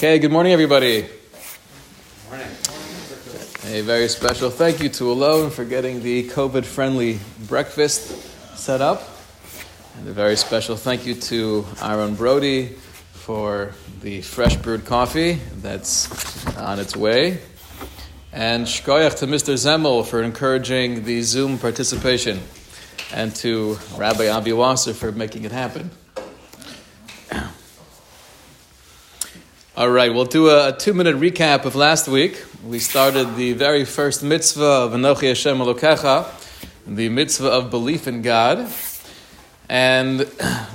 Okay, 0.00 0.18
good 0.18 0.32
morning, 0.32 0.54
everybody. 0.54 1.06
Morning. 2.30 2.46
A 3.66 3.82
very 3.82 4.08
special 4.08 4.48
thank 4.48 4.82
you 4.82 4.88
to 4.88 5.12
Alon 5.12 5.50
for 5.50 5.66
getting 5.66 6.02
the 6.02 6.26
COVID 6.30 6.64
friendly 6.64 7.20
breakfast 7.46 8.08
set 8.56 8.80
up. 8.80 9.02
And 9.98 10.08
a 10.08 10.12
very 10.12 10.36
special 10.36 10.76
thank 10.76 11.04
you 11.04 11.16
to 11.16 11.66
Aaron 11.82 12.14
Brody 12.14 12.68
for 13.12 13.74
the 14.00 14.22
fresh 14.22 14.56
brewed 14.56 14.86
coffee 14.86 15.34
that's 15.56 16.46
on 16.56 16.78
its 16.78 16.96
way. 16.96 17.42
And 18.32 18.64
shkoyach 18.64 19.18
to 19.18 19.26
Mr. 19.26 19.52
Zemmel 19.52 20.06
for 20.06 20.22
encouraging 20.22 21.04
the 21.04 21.20
Zoom 21.20 21.58
participation. 21.58 22.40
And 23.12 23.36
to 23.36 23.76
Rabbi 23.98 24.28
Avi 24.28 24.54
Wasser 24.54 24.94
for 24.94 25.12
making 25.12 25.44
it 25.44 25.52
happen. 25.52 25.90
All 29.80 29.88
right, 29.88 30.12
we'll 30.12 30.26
do 30.26 30.50
a, 30.50 30.68
a 30.68 30.72
two 30.76 30.92
minute 30.92 31.16
recap 31.16 31.64
of 31.64 31.74
last 31.74 32.06
week. 32.06 32.44
We 32.66 32.78
started 32.78 33.36
the 33.36 33.54
very 33.54 33.86
first 33.86 34.22
mitzvah 34.22 34.62
of 34.62 34.92
Anochi 34.92 35.28
Hashem 35.28 35.56
Elokecha, 35.56 36.26
the 36.86 37.08
mitzvah 37.08 37.48
of 37.48 37.70
belief 37.70 38.06
in 38.06 38.20
God. 38.20 38.70
And 39.70 40.30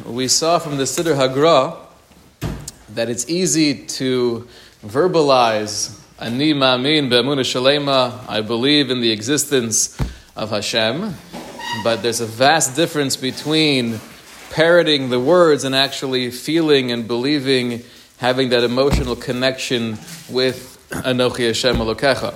we 0.07 0.27
saw 0.27 0.57
from 0.57 0.77
the 0.77 0.85
Siddur 0.85 1.13
Hagra 1.13 1.77
that 2.95 3.07
it's 3.11 3.29
easy 3.29 3.85
to 3.85 4.47
verbalize 4.83 6.01
Ani 6.17 6.55
Ma'amin 6.55 7.07
Be'emunah 7.07 7.41
Shalema, 7.41 8.27
I 8.27 8.41
believe 8.41 8.89
in 8.89 9.01
the 9.01 9.11
existence 9.11 9.95
of 10.35 10.49
Hashem. 10.49 11.13
But 11.83 12.01
there's 12.01 12.21
a 12.21 12.25
vast 12.25 12.75
difference 12.75 13.17
between 13.17 13.99
parroting 14.49 15.11
the 15.11 15.19
words 15.19 15.63
and 15.63 15.75
actually 15.75 16.31
feeling 16.31 16.91
and 16.91 17.07
believing 17.07 17.84
having 18.18 18.49
that 18.49 18.63
emotional 18.63 19.16
connection 19.16 19.98
with 20.30 20.77
Anochi 20.90 21.48
Hashem 21.48 21.76
Elokecha. 21.77 22.34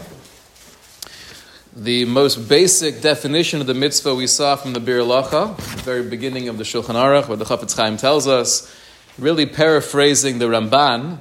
The 1.76 2.06
most 2.06 2.50
basic 2.50 3.02
definition 3.02 3.62
of 3.62 3.68
the 3.68 3.74
mitzvah 3.74 4.14
we 4.14 4.28
saw 4.28 4.56
from 4.56 4.74
the 4.74 4.82
Biur 4.82 5.06
Halacha, 5.06 5.56
the 5.56 5.84
very 5.84 6.04
beginning 6.04 6.50
of 6.50 6.58
the 6.58 6.64
Shulchan 6.64 6.96
Aruch, 6.96 7.28
where 7.28 7.38
the 7.38 7.46
Chafetz 7.46 7.78
Chaim 7.78 7.96
tells 7.96 8.28
us, 8.28 8.76
really 9.18 9.46
paraphrasing 9.46 10.40
the 10.40 10.46
Ramban, 10.46 11.20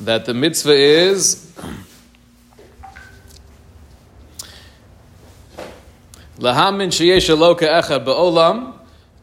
that 0.00 0.26
the 0.26 0.34
mitzvah 0.34 0.72
is 0.74 1.44
Lahamin 6.38 6.88
sheyesh 6.88 7.34
eloka 7.34 7.82
echad 7.82 8.04
ba'olam, 8.04 8.74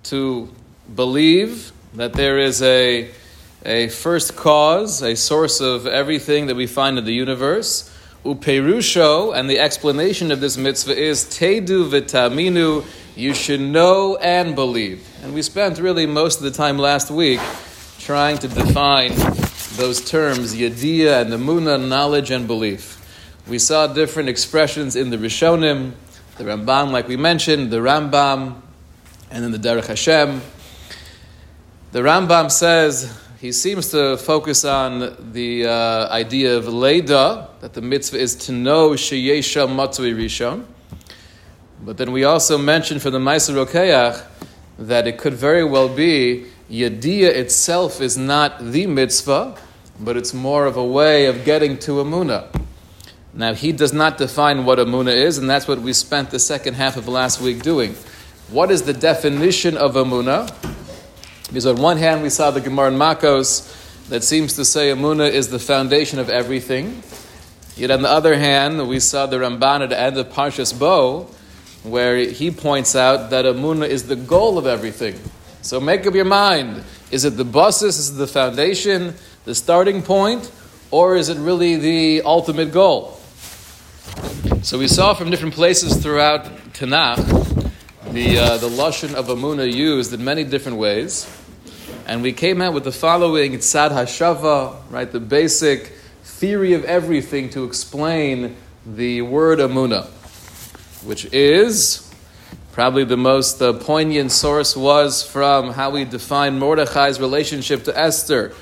to 0.04 0.50
believe 0.94 1.72
that 1.94 2.14
there 2.14 2.38
is 2.40 2.62
a 2.62 3.10
a 3.66 3.90
first 3.90 4.36
cause, 4.36 5.02
a 5.02 5.16
source 5.16 5.60
of 5.60 5.88
everything 5.88 6.48
that 6.48 6.56
we 6.56 6.68
find 6.68 7.00
in 7.00 7.06
the 7.06 7.14
universe. 7.14 7.92
Uperusho, 8.24 9.36
and 9.36 9.50
the 9.50 9.60
explanation 9.60 10.32
of 10.32 10.40
this 10.40 10.56
mitzvah 10.56 10.96
is 10.96 11.26
Tedu 11.26 11.90
vitaminu, 11.90 12.86
you 13.16 13.34
should 13.34 13.62
know 13.62 14.18
and 14.18 14.56
believe. 14.56 15.08
And 15.24 15.34
we 15.34 15.42
spent 15.42 15.80
really 15.80 16.06
most 16.06 16.38
of 16.38 16.44
the 16.44 16.52
time 16.52 16.78
last 16.78 17.10
week 17.10 17.40
trying 18.00 18.38
to 18.40 18.48
define 18.48 19.14
those 19.78 20.04
terms, 20.04 20.56
Yediyah 20.56 21.22
and 21.22 21.34
Amuna, 21.34 21.88
knowledge 21.88 22.30
and 22.32 22.48
belief. 22.48 23.02
We 23.48 23.60
saw 23.60 23.88
different 23.88 24.30
expressions 24.30 24.96
in 24.96 25.10
the 25.10 25.18
Rishonim, 25.18 25.94
the 26.38 26.44
Rambam, 26.44 26.92
like 26.92 27.08
we 27.08 27.18
mentioned, 27.18 27.72
the 27.72 27.78
Rambam, 27.78 28.62
and 29.32 29.44
then 29.44 29.52
the 29.52 29.60
Derech 29.60 29.88
Hashem. 29.88 30.42
The 31.92 32.00
Rambam 32.00 32.52
says 32.52 33.25
he 33.46 33.52
seems 33.52 33.92
to 33.92 34.18
focus 34.18 34.66
on 34.66 35.16
the 35.32 35.68
uh, 35.68 36.10
idea 36.10 36.58
of 36.58 36.68
Leda, 36.68 37.48
that 37.60 37.74
the 37.74 37.82
mitzvah 37.82 38.18
is 38.18 38.34
to 38.34 38.52
know 38.52 38.94
Sheyesha 38.94 39.68
Matzui 39.68 40.16
Rishon. 40.16 40.66
But 41.80 41.98
then 41.98 42.12
we 42.12 42.24
also 42.24 42.58
mentioned 42.58 43.04
for 43.04 43.12
the 43.12 43.20
Maaseh 43.20 43.54
Rokeach 43.54 44.26
that 44.80 45.06
it 45.06 45.20
could 45.20 45.36
very 45.36 45.64
well 45.64 45.88
be 45.88 46.48
Yediyah 46.72 47.36
itself 47.36 48.02
is 48.02 48.18
not 48.18 48.72
the 48.72 48.88
mitzvah, 48.88 49.56
but 50.00 50.18
it's 50.18 50.34
more 50.34 50.66
of 50.66 50.76
a 50.76 50.84
way 50.84 51.28
of 51.28 51.46
getting 51.46 51.78
to 51.78 52.04
Amuna. 52.04 52.48
Now, 53.32 53.54
he 53.54 53.72
does 53.72 53.94
not 53.94 54.18
define 54.18 54.66
what 54.66 54.80
Amuna 54.80 55.16
is, 55.16 55.38
and 55.38 55.48
that's 55.48 55.68
what 55.68 55.82
we 55.82 55.94
spent 55.94 56.32
the 56.32 56.40
second 56.40 56.74
half 56.74 56.98
of 56.98 57.08
last 57.08 57.40
week 57.40 57.62
doing. 57.62 57.94
What 58.50 58.72
is 58.72 58.82
the 58.82 58.94
definition 58.94 59.78
of 59.78 59.94
Amuna? 59.94 60.52
Because 61.48 61.66
on 61.66 61.78
one 61.78 61.98
hand, 61.98 62.24
we 62.24 62.30
saw 62.30 62.52
the 62.52 62.62
Gemara 62.62 62.90
in 62.90 62.98
Makos 62.98 64.10
that 64.10 64.24
seems 64.24 64.56
to 64.56 64.66
say 64.66 64.92
Amuna 64.92 65.30
is 65.30 65.50
the 65.50 65.60
foundation 65.60 66.20
of 66.20 66.30
everything. 66.30 67.02
Yet 67.76 67.92
on 67.92 68.02
the 68.02 68.10
other 68.10 68.36
hand, 68.36 68.88
we 68.88 69.00
saw 69.00 69.26
the 69.26 69.38
Ramban 69.38 69.82
at 69.82 69.90
the 69.90 70.00
end 70.00 70.18
of 70.18 70.30
Parshas 70.30 70.78
Bo, 70.78 71.30
where 71.84 72.18
he 72.18 72.52
points 72.52 72.96
out 72.96 73.30
that 73.30 73.46
Amuna 73.46 73.88
is 73.88 74.08
the 74.08 74.16
goal 74.16 74.58
of 74.58 74.66
everything. 74.66 75.20
So 75.62 75.80
make 75.80 76.06
up 76.08 76.14
your 76.14 76.26
mind. 76.26 76.84
Is 77.12 77.26
it 77.26 77.38
the 77.38 77.46
basis, 77.46 78.00
is 78.00 78.12
it 78.12 78.14
the 78.14 78.28
foundation, 78.28 79.16
the 79.46 79.56
starting 79.56 80.02
point, 80.02 80.52
or 80.92 81.16
is 81.16 81.30
it 81.30 81.38
really 81.38 81.76
the 81.76 82.22
ultimate 82.24 82.72
goal? 82.72 83.20
So 84.62 84.80
we 84.80 84.88
saw 84.88 85.14
from 85.14 85.30
different 85.30 85.54
places 85.54 85.98
throughout 85.98 86.46
Tanakh 86.74 87.46
the, 88.12 88.40
uh, 88.40 88.58
the 88.58 88.70
Lashon 88.70 89.14
of 89.14 89.28
Amuna 89.28 89.72
used 89.72 90.14
in 90.14 90.24
many 90.24 90.44
different 90.44 90.78
ways. 90.78 91.26
And 92.08 92.22
we 92.22 92.34
came 92.34 92.62
out 92.62 92.76
with 92.76 92.84
the 92.84 92.92
following 92.92 93.54
Tzad 93.54 93.90
Hashava, 93.90 94.76
right, 94.92 95.12
the 95.12 95.20
basic 95.20 95.94
theory 96.24 96.74
of 96.74 96.84
everything 96.86 97.50
to 97.50 97.64
explain 97.64 98.56
the 98.86 99.24
word 99.24 99.58
Amuna, 99.58 100.06
which 101.04 101.26
is 101.34 102.08
probably 102.74 103.06
the 103.06 103.18
most 103.18 103.60
uh, 103.60 103.74
poignant 103.74 104.32
source 104.32 104.76
was 104.76 105.24
from 105.24 105.72
how 105.72 105.90
we 105.90 106.06
define 106.06 106.60
Mordechai's 106.60 107.20
relationship 107.20 107.86
to 107.86 107.98
Esther. 107.98 108.54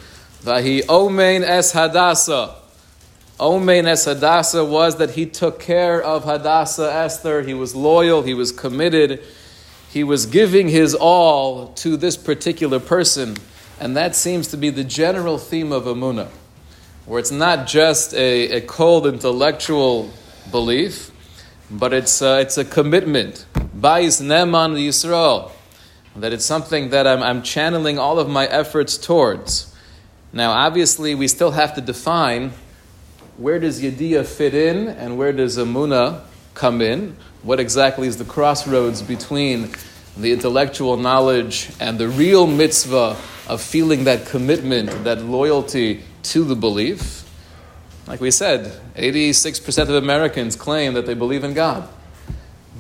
Vahi 0.43 0.81
Omein 0.83 1.41
es 1.41 1.73
Hadassah. 1.73 2.55
Omein 3.41 3.87
es 3.87 4.05
Hadassah 4.05 4.63
was 4.63 4.95
that 4.99 5.09
he 5.11 5.25
took 5.25 5.59
care 5.59 6.01
of 6.01 6.23
Hadassah 6.23 6.93
Esther. 6.93 7.41
He 7.41 7.53
was 7.53 7.75
loyal, 7.75 8.21
he 8.21 8.33
was 8.33 8.53
committed 8.53 9.21
he 9.93 10.03
was 10.03 10.25
giving 10.25 10.69
his 10.69 10.95
all 10.95 11.67
to 11.73 11.95
this 11.95 12.17
particular 12.17 12.79
person, 12.79 13.37
and 13.79 13.95
that 13.95 14.15
seems 14.15 14.47
to 14.47 14.57
be 14.57 14.71
the 14.71 14.83
general 14.83 15.37
theme 15.37 15.71
of 15.71 15.83
Amunah, 15.83 16.29
where 17.05 17.19
it's 17.19 17.29
not 17.29 17.67
just 17.67 18.11
a, 18.15 18.57
a 18.57 18.61
cold 18.61 19.05
intellectual 19.05 20.09
belief, 20.49 21.11
but 21.69 21.93
it's, 21.93 22.23
uh, 22.23 22.39
it's 22.41 22.57
a 22.57 22.65
commitment. 22.65 23.45
Bais 23.53 24.19
Neman 24.19 24.75
Yisrael, 24.83 25.51
that 26.15 26.33
it's 26.33 26.43
something 26.43 26.89
that 26.89 27.05
I'm, 27.05 27.21
I'm 27.21 27.43
channeling 27.43 27.99
all 27.99 28.17
of 28.17 28.27
my 28.27 28.47
efforts 28.47 28.97
towards. 28.97 29.75
Now, 30.33 30.53
obviously, 30.53 31.13
we 31.13 31.27
still 31.27 31.51
have 31.51 31.75
to 31.75 31.81
define 31.81 32.53
where 33.37 33.59
does 33.59 33.79
Yediyah 33.79 34.25
fit 34.25 34.55
in 34.55 34.87
and 34.87 35.19
where 35.19 35.33
does 35.33 35.59
Amuna 35.59 36.21
come 36.55 36.81
in 36.81 37.15
what 37.43 37.59
exactly 37.59 38.07
is 38.07 38.17
the 38.17 38.25
crossroads 38.25 39.01
between 39.01 39.69
the 40.17 40.31
intellectual 40.31 40.97
knowledge 40.97 41.69
and 41.79 41.99
the 41.99 42.07
real 42.07 42.47
mitzvah 42.47 43.17
of 43.47 43.61
feeling 43.61 44.05
that 44.05 44.25
commitment, 44.25 45.03
that 45.03 45.21
loyalty 45.21 46.03
to 46.23 46.43
the 46.43 46.55
belief. 46.55 47.29
Like 48.07 48.21
we 48.21 48.31
said, 48.31 48.79
86% 48.95 49.83
of 49.83 49.95
Americans 49.95 50.55
claim 50.55 50.93
that 50.93 51.05
they 51.05 51.13
believe 51.13 51.43
in 51.43 51.53
God. 51.53 51.87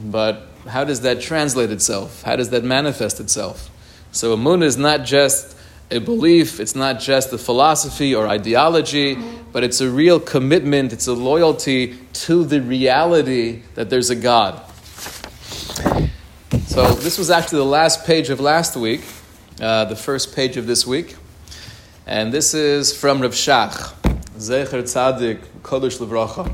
But 0.05 0.47
how 0.67 0.83
does 0.83 1.01
that 1.01 1.21
translate 1.21 1.71
itself? 1.71 2.23
How 2.23 2.35
does 2.35 2.49
that 2.49 2.63
manifest 2.63 3.19
itself? 3.19 3.69
So, 4.11 4.33
Amun 4.33 4.63
is 4.63 4.77
not 4.77 5.05
just 5.05 5.57
a 5.93 5.99
belief, 5.99 6.59
it's 6.59 6.75
not 6.75 6.99
just 6.99 7.31
a 7.31 7.37
philosophy 7.37 8.15
or 8.15 8.27
ideology, 8.27 9.17
but 9.51 9.63
it's 9.63 9.79
a 9.79 9.89
real 9.89 10.19
commitment, 10.19 10.91
it's 10.91 11.07
a 11.07 11.13
loyalty 11.13 11.95
to 12.13 12.43
the 12.43 12.61
reality 12.61 13.61
that 13.75 13.89
there's 13.89 14.09
a 14.09 14.15
God. 14.15 14.59
So, 16.67 16.91
this 16.93 17.19
was 17.19 17.29
actually 17.29 17.59
the 17.59 17.65
last 17.65 18.05
page 18.05 18.31
of 18.31 18.39
last 18.39 18.75
week, 18.75 19.01
uh, 19.61 19.85
the 19.85 19.95
first 19.95 20.35
page 20.35 20.57
of 20.57 20.65
this 20.65 20.87
week. 20.87 21.15
And 22.07 22.33
this 22.33 22.53
is 22.55 22.97
from 22.97 23.21
Rav 23.21 23.31
Shach, 23.31 23.93
Zecher 24.37 24.81
Tzadik 24.81 25.39
Kodesh 25.61 25.99
Levracha. 25.99 26.51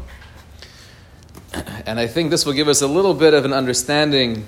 And 1.86 2.00
I 2.00 2.08
think 2.08 2.30
this 2.30 2.46
will 2.46 2.54
give 2.54 2.68
us 2.68 2.82
a 2.82 2.88
little 2.88 3.14
bit 3.14 3.34
of 3.34 3.46
an 3.46 3.54
understanding 3.54 4.46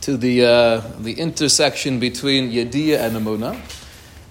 to 0.00 0.16
the, 0.16 0.44
uh, 0.44 0.80
the 0.98 1.14
intersection 1.14 1.98
between 1.98 2.50
Yediyah 2.50 2.98
and 2.98 3.16
Amunah. 3.16 3.58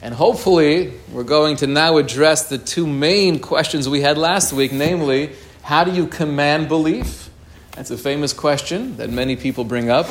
And 0.03 0.13
hopefully, 0.13 0.91
we're 1.13 1.23
going 1.23 1.55
to 1.57 1.67
now 1.67 1.95
address 1.95 2.49
the 2.49 2.57
two 2.57 2.85
main 2.85 3.39
questions 3.39 3.87
we 3.87 4.01
had 4.01 4.17
last 4.17 4.51
week 4.51 4.73
namely, 4.73 5.31
how 5.61 5.85
do 5.85 5.91
you 5.91 6.07
command 6.07 6.67
belief? 6.67 7.29
That's 7.71 7.89
a 7.89 7.97
famous 7.97 8.33
question 8.33 8.97
that 8.97 9.09
many 9.09 9.37
people 9.37 9.63
bring 9.63 9.89
up. 9.89 10.05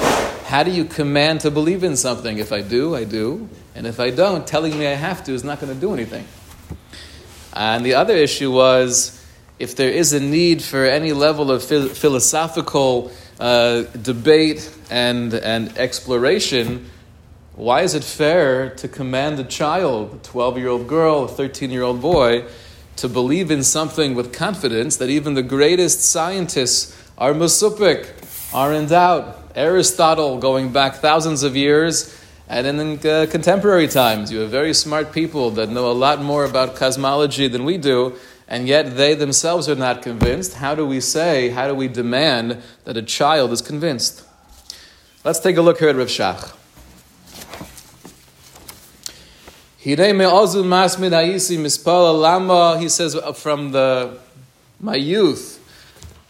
How 0.47 0.63
do 0.63 0.71
you 0.71 0.87
command 0.87 1.43
to 1.43 1.51
believe 1.51 1.85
in 1.85 1.99
something? 1.99 2.39
If 2.39 2.53
I 2.53 2.63
do, 2.63 2.97
I 2.97 3.05
do. 3.05 3.51
And 3.75 3.87
if 3.87 4.01
I 4.01 4.09
don't, 4.09 4.47
telling 4.47 4.79
me 4.79 4.87
I 4.87 4.95
have 4.95 5.25
to 5.25 5.33
is 5.33 5.45
not 5.45 5.61
going 5.61 5.75
to 5.75 5.79
do 5.79 5.93
anything. 5.93 6.27
And 7.53 7.85
the 7.85 7.93
other 7.93 8.17
issue 8.17 8.51
was 8.51 9.23
if 9.59 9.77
there 9.77 9.91
is 9.91 10.15
a 10.15 10.21
need 10.21 10.63
for 10.63 10.87
any 10.87 11.13
level 11.13 11.51
of 11.51 11.63
philosophical 11.63 13.13
uh, 13.39 13.83
debate 13.83 14.75
and, 14.91 15.35
and 15.35 15.77
exploration, 15.77 16.91
why 17.55 17.83
is 17.83 17.95
it 17.95 18.03
fair 18.03 18.71
to 18.77 18.89
command 18.89 19.39
a 19.39 19.45
child, 19.45 20.15
a 20.15 20.19
12 20.27 20.59
year 20.59 20.69
old 20.69 20.89
girl, 20.89 21.25
a 21.25 21.29
13 21.29 21.71
year 21.71 21.83
old 21.83 22.01
boy, 22.01 22.45
to 22.97 23.09
believe 23.09 23.51
in 23.51 23.63
something 23.63 24.15
with 24.15 24.33
confidence 24.33 24.97
that 24.97 25.11
even 25.11 25.35
the 25.35 25.43
greatest 25.43 26.01
scientists 26.01 26.97
are 27.19 27.35
musupik, 27.35 28.09
are 28.55 28.73
in 28.73 28.87
doubt? 28.87 29.39
Aristotle, 29.55 30.39
going 30.39 30.73
back 30.73 30.97
thousands 30.97 31.43
of 31.43 31.55
years, 31.55 32.19
and 32.49 32.67
in 32.67 33.07
uh, 33.07 33.27
contemporary 33.31 33.87
times, 33.87 34.33
you 34.33 34.41
have 34.41 34.51
very 34.51 34.73
smart 34.73 35.13
people 35.13 35.51
that 35.51 35.69
know 35.69 35.91
a 35.91 35.93
lot 35.93 36.23
more 36.23 36.45
about 36.45 36.75
cosmology 36.75 37.49
than 37.49 37.65
we 37.65 37.77
do, 37.77 38.15
and 38.49 38.67
yet 38.67 38.97
they 38.97 39.15
themselves 39.15 39.69
are 39.69 39.75
not 39.75 40.03
convinced. 40.03 40.55
How 40.55 40.75
do 40.75 40.87
we 40.87 41.01
say, 41.01 41.51
how 41.51 41.69
do 41.69 41.75
we 41.75 41.89
demand 41.89 42.63
that 42.85 42.97
a 42.97 43.03
child 43.03 43.53
is 43.53 43.61
convinced? 43.61 44.25
Let's 45.23 45.39
take 45.39 45.57
a 45.57 45.63
look 45.63 45.79
here 45.79 45.91
at 45.91 45.97
Rav 45.97 46.09
Shach. 46.09 46.62
He 49.85 49.97
says 52.89 53.17
uh, 53.17 53.33
from 53.33 53.73
the 53.73 54.19
my 54.79 54.95
youth, 54.95 55.59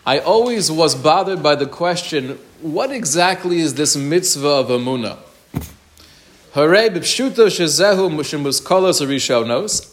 I 0.07 0.21
always 0.21 0.71
was 0.71 0.95
bothered 0.95 1.43
by 1.43 1.57
the 1.57 1.67
question, 1.67 2.39
what 2.63 2.91
exactly 2.91 3.61
is 3.61 3.75
this 3.75 3.95
mitzvah 3.95 4.49
of 4.49 4.69
Amunah? 4.69 5.19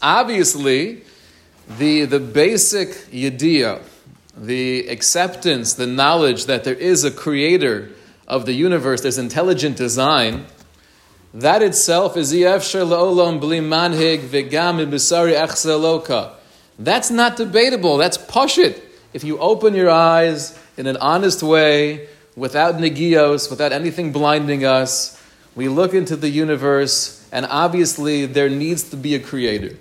Obviously, 0.02 1.02
the, 1.78 2.04
the 2.06 2.18
basic 2.18 2.88
yediyah, 3.12 3.82
the 4.36 4.88
acceptance, 4.88 5.74
the 5.74 5.86
knowledge 5.86 6.46
that 6.46 6.64
there 6.64 6.74
is 6.74 7.04
a 7.04 7.10
creator 7.10 7.90
of 8.26 8.46
the 8.46 8.54
universe, 8.54 9.02
there's 9.02 9.18
intelligent 9.18 9.76
design, 9.76 10.46
that 11.32 11.62
itself 11.62 12.16
is 12.16 12.32
le'olam 12.32 13.40
bli 13.40 13.60
manhig 13.60 14.20
v'gam 14.20 14.84
echseloka. 14.86 16.32
That's 16.78 17.10
not 17.10 17.36
debatable. 17.36 17.98
That's 17.98 18.18
pushit. 18.18 18.80
If 19.12 19.22
you 19.22 19.38
open 19.38 19.74
your 19.74 19.90
eyes 19.90 20.58
in 20.76 20.86
an 20.86 20.96
honest 20.96 21.42
way, 21.42 22.08
without 22.36 22.76
negios, 22.76 23.50
without 23.50 23.72
anything 23.72 24.12
blinding 24.12 24.64
us, 24.64 25.20
we 25.54 25.68
look 25.68 25.94
into 25.94 26.16
the 26.16 26.30
universe, 26.30 27.28
and 27.32 27.44
obviously 27.46 28.24
there 28.26 28.48
needs 28.48 28.84
to 28.90 28.96
be 28.96 29.14
a 29.14 29.20
creator. 29.20 29.76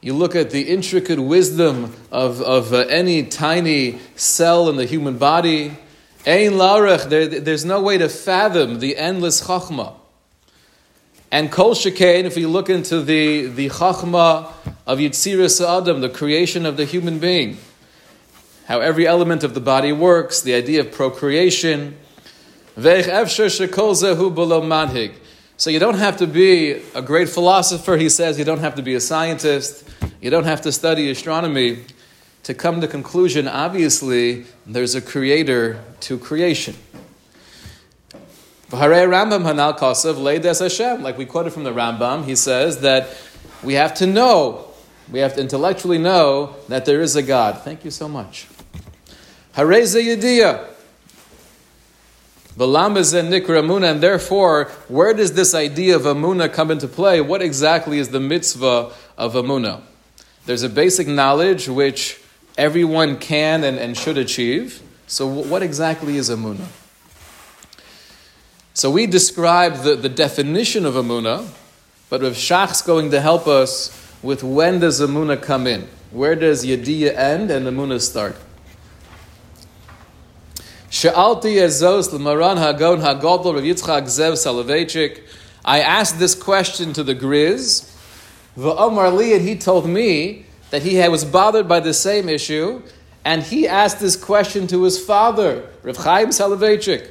You 0.00 0.14
look 0.14 0.36
at 0.36 0.50
the 0.50 0.62
intricate 0.62 1.20
wisdom 1.20 1.94
of, 2.12 2.40
of 2.40 2.72
uh, 2.72 2.76
any 2.88 3.24
tiny 3.24 3.98
cell 4.14 4.68
in 4.68 4.76
the 4.76 4.84
human 4.84 5.18
body. 5.18 5.76
There, 6.24 7.26
there's 7.26 7.64
no 7.64 7.80
way 7.80 7.98
to 7.98 8.08
fathom 8.08 8.80
the 8.80 8.96
endless 8.96 9.42
chachma. 9.42 9.94
And 11.30 11.52
kol 11.52 11.74
shekain, 11.74 12.24
if 12.24 12.36
we 12.36 12.46
look 12.46 12.70
into 12.70 13.02
the, 13.02 13.46
the 13.46 13.68
chachma 13.68 14.50
of 14.86 14.98
Yitziras 14.98 15.60
Adam, 15.64 16.00
the 16.00 16.08
creation 16.08 16.64
of 16.64 16.76
the 16.78 16.86
human 16.86 17.18
being, 17.18 17.58
how 18.66 18.80
every 18.80 19.06
element 19.06 19.44
of 19.44 19.54
the 19.54 19.60
body 19.60 19.92
works, 19.92 20.40
the 20.40 20.54
idea 20.54 20.80
of 20.80 20.92
procreation. 20.92 21.96
So 22.76 22.90
you 25.70 25.78
don't 25.78 25.98
have 25.98 26.16
to 26.18 26.26
be 26.26 26.70
a 26.94 27.02
great 27.02 27.28
philosopher, 27.28 27.96
he 27.96 28.08
says, 28.08 28.38
you 28.38 28.44
don't 28.44 28.60
have 28.60 28.76
to 28.76 28.82
be 28.82 28.94
a 28.94 29.00
scientist, 29.00 29.88
you 30.20 30.30
don't 30.30 30.44
have 30.44 30.62
to 30.62 30.72
study 30.72 31.10
astronomy 31.10 31.84
to 32.48 32.54
come 32.54 32.76
to 32.76 32.80
the 32.80 32.88
conclusion, 32.88 33.46
obviously, 33.46 34.46
there's 34.64 34.94
a 34.94 35.02
creator 35.02 35.84
to 36.00 36.16
creation. 36.16 36.74
Like 38.72 38.88
we 41.18 41.26
quoted 41.26 41.52
from 41.52 41.64
the 41.64 41.72
Rambam, 41.74 42.24
he 42.24 42.34
says 42.34 42.80
that 42.80 43.14
we 43.62 43.74
have 43.74 43.92
to 43.96 44.06
know, 44.06 44.64
we 45.12 45.18
have 45.18 45.34
to 45.34 45.42
intellectually 45.42 45.98
know 45.98 46.56
that 46.68 46.86
there 46.86 47.02
is 47.02 47.16
a 47.16 47.22
God. 47.22 47.60
Thank 47.60 47.84
you 47.84 47.90
so 47.90 48.08
much. 48.08 48.48
Hareze 49.54 50.02
Yediyah. 50.02 50.68
And 53.90 54.02
therefore, 54.02 54.64
where 54.88 55.12
does 55.12 55.34
this 55.34 55.54
idea 55.54 55.96
of 55.96 56.02
Amuna 56.04 56.50
come 56.50 56.70
into 56.70 56.88
play? 56.88 57.20
What 57.20 57.42
exactly 57.42 57.98
is 57.98 58.08
the 58.08 58.20
mitzvah 58.20 58.94
of 59.18 59.34
Amuna? 59.34 59.82
There's 60.46 60.62
a 60.62 60.70
basic 60.70 61.06
knowledge 61.06 61.68
which 61.68 62.22
everyone 62.58 63.16
can 63.16 63.64
and, 63.64 63.78
and 63.78 63.96
should 63.96 64.18
achieve. 64.18 64.82
So, 65.06 65.26
what 65.26 65.62
exactly 65.62 66.18
is 66.18 66.28
Amuna? 66.28 66.66
So, 68.74 68.90
we 68.90 69.06
describe 69.06 69.76
the, 69.76 69.96
the 69.96 70.10
definition 70.10 70.84
of 70.84 70.94
Amuna, 70.94 71.48
but 72.10 72.20
Rav 72.20 72.36
Shach's 72.36 72.82
going 72.82 73.10
to 73.12 73.20
help 73.20 73.46
us 73.46 73.94
with 74.22 74.42
when 74.42 74.80
does 74.80 75.00
Amuna 75.00 75.40
come 75.40 75.66
in? 75.66 75.88
Where 76.10 76.34
does 76.34 76.66
Yediyah 76.66 77.16
end 77.16 77.50
and 77.50 77.66
Amuna 77.66 78.00
start? 78.00 78.36
Ezos 80.90 82.10
hagon 82.10 83.00
Rav 83.00 83.20
Yitzchak 83.22 84.02
Zev. 84.04 85.20
I 85.64 85.80
asked 85.80 86.18
this 86.18 86.34
question 86.34 86.92
to 86.94 87.02
the 87.04 87.14
Griz. 87.14 87.94
V'omar 88.56 89.14
li, 89.16 89.34
and 89.34 89.46
he 89.46 89.56
told 89.56 89.88
me 89.88 90.46
that 90.70 90.82
he 90.82 91.06
was 91.08 91.24
bothered 91.24 91.68
by 91.68 91.80
the 91.80 91.94
same 91.94 92.28
issue, 92.28 92.82
and 93.24 93.42
he 93.42 93.66
asked 93.66 94.00
this 94.00 94.16
question 94.16 94.66
to 94.68 94.82
his 94.84 95.02
father, 95.02 95.68
Rav 95.82 95.96
Chaim 95.96 96.28
Soloveitchik. 96.28 97.10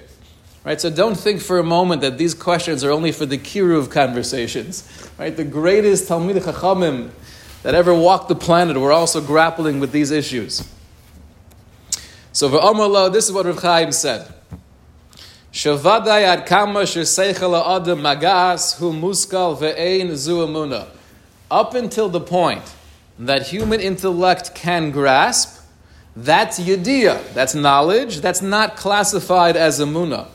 Right, 0.63 0.81
so 0.81 0.89
don't 0.89 1.15
think 1.15 1.42
for 1.42 1.59
a 1.59 1.63
moment 1.63 2.01
that 2.01 2.18
these 2.18 2.33
questions 2.33 2.83
are 2.83 2.92
only 2.92 3.13
for 3.13 3.25
the 3.25 3.38
kiruv 3.38 3.89
conversations. 3.89 4.83
Right, 5.18 5.36
the 5.36 5.45
greatest 5.45 6.09
Talmid 6.09 6.42
Chachamim 6.42 7.12
that 7.63 7.74
ever 7.74 7.94
walked 7.94 8.27
the 8.27 8.36
planet 8.36 8.77
were 8.77 8.92
also 8.92 9.21
grappling 9.21 9.80
with 9.80 9.92
these 9.92 10.12
issues. 10.12 10.68
So 12.33 12.50
for 12.50 12.57
Lo, 12.57 13.09
this 13.09 13.25
is 13.27 13.31
what 13.31 13.45
Rav 13.45 13.62
Chaim 13.62 13.92
said. 13.92 14.31
Shavadai 15.54 16.24
ad 16.24 16.45
kama 16.45 16.81
sheseichel 16.81 17.78
adam 17.78 18.02
magas 18.02 18.78
hu 18.78 18.92
muskal 18.92 19.57
ve'ein 19.57 20.16
zu 20.16 20.85
Up 21.49 21.73
until 21.73 22.09
the 22.09 22.19
point 22.19 22.76
that 23.19 23.47
human 23.47 23.80
intellect 23.80 24.54
can 24.54 24.92
grasp, 24.92 25.64
that's 26.16 26.59
yediyah, 26.59 27.33
that's 27.33 27.56
knowledge, 27.56 28.21
that's 28.21 28.42
not 28.42 28.76
classified 28.76 29.56
as 29.56 29.80
amuna. 29.80 30.28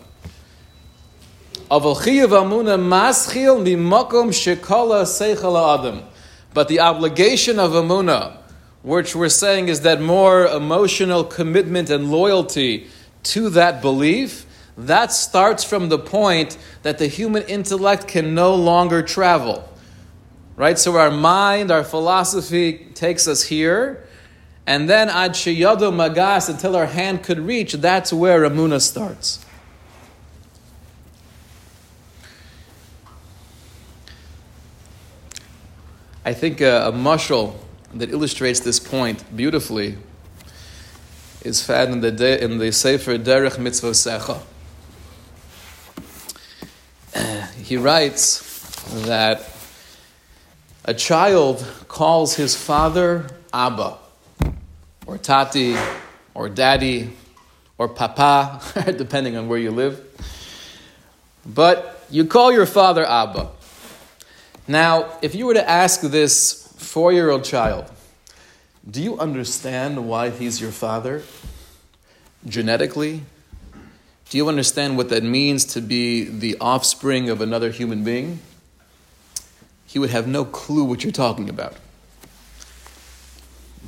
But 6.54 6.68
the 6.68 6.80
obligation 6.80 7.58
of 7.58 7.72
amuna 7.72 8.36
which 8.82 9.14
we're 9.14 9.28
saying 9.28 9.68
is 9.68 9.82
that 9.82 10.00
more 10.00 10.46
emotional 10.46 11.24
commitment 11.24 11.88
and 11.88 12.10
loyalty 12.10 12.88
to 13.22 13.48
that 13.50 13.80
belief, 13.80 14.44
that 14.76 15.12
starts 15.12 15.62
from 15.62 15.88
the 15.88 15.98
point 15.98 16.58
that 16.82 16.98
the 16.98 17.06
human 17.06 17.44
intellect 17.44 18.08
can 18.08 18.34
no 18.34 18.54
longer 18.54 19.02
travel. 19.02 19.68
Right? 20.56 20.78
So 20.78 20.96
our 20.96 21.10
mind, 21.10 21.70
our 21.70 21.82
philosophy 21.82 22.86
takes 22.94 23.26
us 23.26 23.44
here, 23.44 24.06
and 24.66 24.88
then 24.88 25.08
ad 25.08 25.32
sheyado 25.32 25.92
magas, 25.92 26.48
until 26.48 26.76
our 26.76 26.86
hand 26.86 27.22
could 27.22 27.40
reach, 27.40 27.72
that's 27.74 28.12
where 28.12 28.42
Amuna 28.42 28.80
starts. 28.80 29.44
I 36.24 36.34
think 36.34 36.62
uh, 36.62 36.82
a, 36.84 36.90
a 36.90 36.92
mushal 36.92 37.56
that 37.94 38.10
illustrates 38.10 38.60
this 38.60 38.78
point 38.78 39.24
beautifully 39.36 39.98
is 41.42 41.64
found 41.64 41.92
in 41.92 42.00
the, 42.00 42.12
de- 42.12 42.42
in 42.42 42.58
the 42.58 42.70
Sefer 42.70 43.18
Derech 43.18 43.56
Mitzvosecha. 43.56 44.42
He 47.62 47.76
writes 47.76 48.40
that 49.06 49.51
a 50.84 50.94
child 50.94 51.64
calls 51.88 52.34
his 52.34 52.56
father 52.56 53.26
Abba, 53.52 53.98
or 55.06 55.18
Tati, 55.18 55.76
or 56.34 56.48
Daddy, 56.48 57.10
or 57.78 57.88
Papa, 57.88 58.60
depending 58.96 59.36
on 59.36 59.48
where 59.48 59.58
you 59.58 59.70
live. 59.70 60.00
But 61.46 62.04
you 62.10 62.24
call 62.24 62.52
your 62.52 62.66
father 62.66 63.04
Abba. 63.04 63.48
Now, 64.66 65.18
if 65.22 65.34
you 65.34 65.46
were 65.46 65.54
to 65.54 65.68
ask 65.68 66.00
this 66.00 66.72
four 66.76 67.12
year 67.12 67.30
old 67.30 67.44
child, 67.44 67.90
do 68.88 69.02
you 69.02 69.18
understand 69.18 70.08
why 70.08 70.30
he's 70.30 70.60
your 70.60 70.72
father? 70.72 71.22
Genetically? 72.46 73.22
Do 74.30 74.38
you 74.38 74.48
understand 74.48 74.96
what 74.96 75.10
that 75.10 75.22
means 75.22 75.64
to 75.66 75.80
be 75.80 76.24
the 76.24 76.56
offspring 76.60 77.28
of 77.28 77.40
another 77.40 77.70
human 77.70 78.02
being? 78.02 78.40
He 79.92 79.98
would 79.98 80.08
have 80.08 80.26
no 80.26 80.42
clue 80.46 80.84
what 80.84 81.04
you're 81.04 81.12
talking 81.12 81.50
about. 81.50 81.76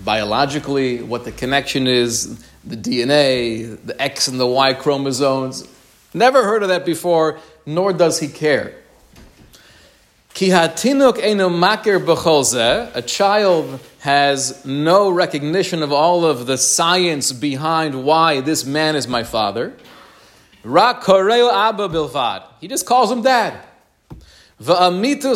Biologically, 0.04 1.00
what 1.02 1.24
the 1.24 1.32
connection 1.32 1.86
is, 1.86 2.44
the 2.62 2.76
DNA, 2.76 3.82
the 3.82 4.00
X 4.00 4.28
and 4.28 4.38
the 4.38 4.46
Y 4.46 4.74
chromosomes. 4.74 5.66
Never 6.12 6.44
heard 6.44 6.62
of 6.62 6.68
that 6.68 6.84
before, 6.84 7.38
nor 7.64 7.94
does 7.94 8.20
he 8.20 8.28
care. 8.28 8.74
Makir 10.34 11.96
A 12.94 13.02
child 13.02 13.80
has 14.00 14.66
no 14.66 15.08
recognition 15.08 15.82
of 15.82 15.90
all 15.90 16.26
of 16.26 16.44
the 16.44 16.58
science 16.58 17.32
behind 17.32 18.04
why 18.04 18.42
this 18.42 18.66
man 18.66 18.94
is 18.94 19.08
my 19.08 19.22
father. 19.22 19.72
Rak 20.64 21.02
koreo 21.02 21.50
abba 21.50 21.88
bilvad. 21.88 22.42
He 22.60 22.68
just 22.68 22.84
calls 22.84 23.10
him 23.10 23.22
dad. 23.22 23.58
The 24.58 25.32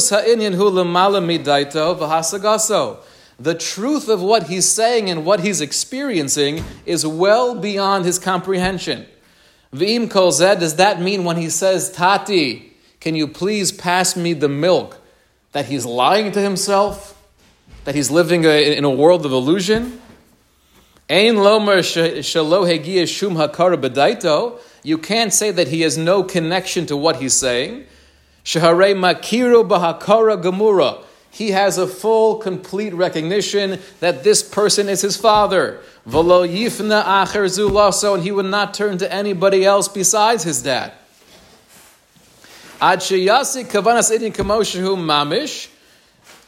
truth 3.59 4.09
of 4.09 4.23
what 4.23 4.43
he's 4.45 4.69
saying 4.69 5.11
and 5.11 5.25
what 5.25 5.41
he's 5.41 5.61
experiencing 5.61 6.65
is 6.87 7.07
well 7.07 7.55
beyond 7.55 8.05
his 8.05 8.19
comprehension. 8.19 9.07
V'im 9.73 10.11
kol 10.11 10.31
does 10.31 10.77
that 10.77 11.01
mean 11.01 11.25
when 11.25 11.37
he 11.37 11.51
says, 11.51 11.91
Tati, 11.91 12.73
can 13.01 13.15
you 13.15 13.29
please 13.29 13.73
pass 13.73 14.17
me 14.17 14.33
the 14.33 14.49
milk? 14.49 15.01
That 15.53 15.67
he's 15.67 15.85
lying 15.85 16.33
to 16.33 16.41
himself? 16.41 17.15
That 17.85 17.95
he's 17.95 18.11
living 18.11 18.45
a, 18.45 18.77
in 18.77 18.85
a 18.85 18.91
world 18.91 19.27
of 19.27 19.33
illusion? 19.33 20.01
Ein 21.11 21.37
lomer 21.37 21.83
shum 21.83 23.35
hakara. 23.35 24.61
You 24.83 24.99
can't 24.99 25.33
say 25.33 25.51
that 25.51 25.69
he 25.69 25.81
has 25.81 25.97
no 25.97 26.23
connection 26.23 26.87
to 26.87 26.97
what 26.97 27.17
he's 27.17 27.35
saying. 27.35 27.87
Shahare 28.49 28.95
makiru 28.95 29.69
bahakara 29.69 30.43
gemura. 30.43 31.05
He 31.31 31.51
has 31.51 31.77
a 31.77 31.87
full, 31.87 32.37
complete 32.37 32.95
recognition 32.95 33.79
that 34.01 34.25
this 34.25 34.43
person 34.43 34.89
is 34.89 35.03
his 35.03 35.19
father. 35.19 35.81
V'lo 36.09 36.49
yifna 36.49 37.05
acher 37.05 37.45
zulaso, 37.45 38.15
and 38.15 38.23
he 38.23 38.33
would 38.33 38.47
not 38.47 38.73
turn 38.73 38.97
to 38.97 39.13
anybody 39.13 39.67
else 39.67 39.87
besides 39.87 40.45
his 40.45 40.63
dad. 40.63 40.95
Ad 42.81 43.01
sheyasi 43.01 43.67
kavanas 43.67 44.11
idin 44.17 44.35
kamoshehu 44.35 44.97
mamish 44.97 45.69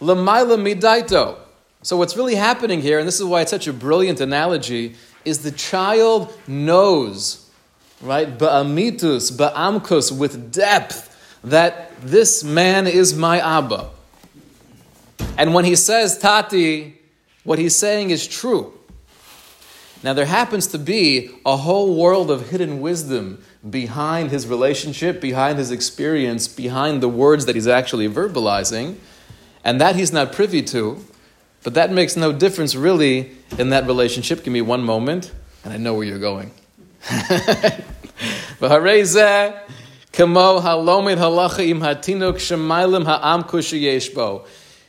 lamaila 0.00 0.57
midaito. 0.57 1.37
So 1.83 1.99
what's 1.99 2.16
really 2.16 2.37
happening 2.37 2.80
here, 2.80 2.99
and 2.99 3.07
this 3.07 3.21
is 3.21 3.26
why 3.26 3.42
it's 3.42 3.50
such 3.50 3.66
a 3.66 3.75
brilliant 3.75 4.23
analogy, 4.23 4.95
is 5.26 5.42
the 5.42 5.52
child 5.52 6.33
knows, 6.47 7.50
right, 8.00 8.38
ba'amitus, 8.38 9.33
ba'amkus, 9.33 10.16
with 10.16 10.50
depth, 10.50 11.09
that 11.42 11.89
this 12.02 12.42
man 12.42 12.87
is 12.87 13.14
my 13.14 13.38
Abba. 13.40 13.90
And 15.37 15.54
when 15.54 15.64
he 15.64 15.76
says 15.76 16.19
Tati, 16.19 16.99
what 17.45 17.59
he's 17.59 17.76
saying 17.76 18.11
is 18.11 18.26
true. 18.26 18.75
Now, 20.02 20.14
there 20.14 20.26
happens 20.26 20.66
to 20.69 20.78
be 20.78 21.30
a 21.45 21.59
whole 21.59 21.95
world 21.95 22.30
of 22.30 22.49
hidden 22.49 22.80
wisdom 22.80 23.42
behind 23.69 24.30
his 24.30 24.47
relationship, 24.47 25.21
behind 25.21 25.59
his 25.59 25.71
experience, 25.71 26.49
behind 26.49 27.02
the 27.02 27.09
words 27.09 27.45
that 27.45 27.54
he's 27.54 27.69
actually 27.69 28.09
verbalizing, 28.09 28.97
and 29.62 29.78
that 29.80 29.97
he's 29.97 30.11
not 30.11 30.33
privy 30.33 30.62
to. 30.62 31.04
But 31.62 31.75
that 31.75 31.92
makes 31.92 32.16
no 32.16 32.33
difference 32.33 32.75
really 32.75 33.33
in 33.59 33.69
that 33.71 33.87
relationship. 33.87 34.42
Give 34.42 34.52
me 34.54 34.62
one 34.62 34.83
moment, 34.83 35.33
and 35.64 35.73
I 35.75 35.76
know 35.76 35.92
where 35.92 36.04
you're 36.04 36.19
going. 36.19 36.52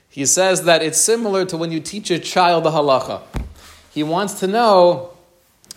He 0.09 0.25
says 0.25 0.63
that 0.63 0.81
it's 0.83 0.97
similar 0.97 1.45
to 1.45 1.55
when 1.55 1.71
you 1.71 1.79
teach 1.79 2.11
a 2.11 2.19
child 2.19 2.65
the 2.65 2.71
halacha. 2.71 3.21
He 3.93 4.03
wants 4.03 4.41
to 4.41 4.47
know, 4.47 5.11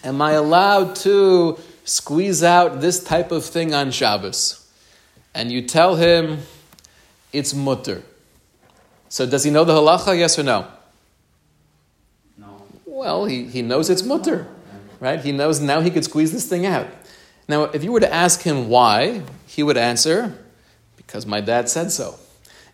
am 0.02 0.20
I 0.20 0.32
allowed 0.32 0.96
to 0.96 1.58
squeeze 1.84 2.42
out 2.42 2.80
this 2.80 3.04
type 3.04 3.30
of 3.30 3.44
thing 3.44 3.72
on 3.72 3.92
Shabbos? 3.92 4.68
And 5.34 5.52
you 5.52 5.62
tell 5.62 5.94
him 5.94 6.40
it's 7.32 7.54
mutter. 7.54 8.02
So 9.08 9.24
does 9.24 9.44
he 9.44 9.52
know 9.52 9.62
the 9.62 9.74
halacha, 9.74 10.18
yes 10.18 10.36
or 10.36 10.42
no? 10.42 10.66
No. 12.36 12.60
Well, 12.86 13.26
he, 13.26 13.44
he 13.44 13.62
knows 13.62 13.88
it's 13.88 14.02
mutter, 14.02 14.48
right? 14.98 15.20
He 15.20 15.30
knows 15.30 15.60
now 15.60 15.80
he 15.80 15.90
could 15.90 16.02
squeeze 16.02 16.32
this 16.32 16.48
thing 16.48 16.66
out. 16.66 16.88
Now, 17.46 17.64
if 17.64 17.84
you 17.84 17.92
were 17.92 18.00
to 18.00 18.12
ask 18.12 18.42
him 18.42 18.68
why, 18.68 19.22
he 19.46 19.62
would 19.62 19.76
answer, 19.76 20.36
because 20.96 21.26
my 21.26 21.40
dad 21.40 21.68
said 21.68 21.92
so. 21.92 22.18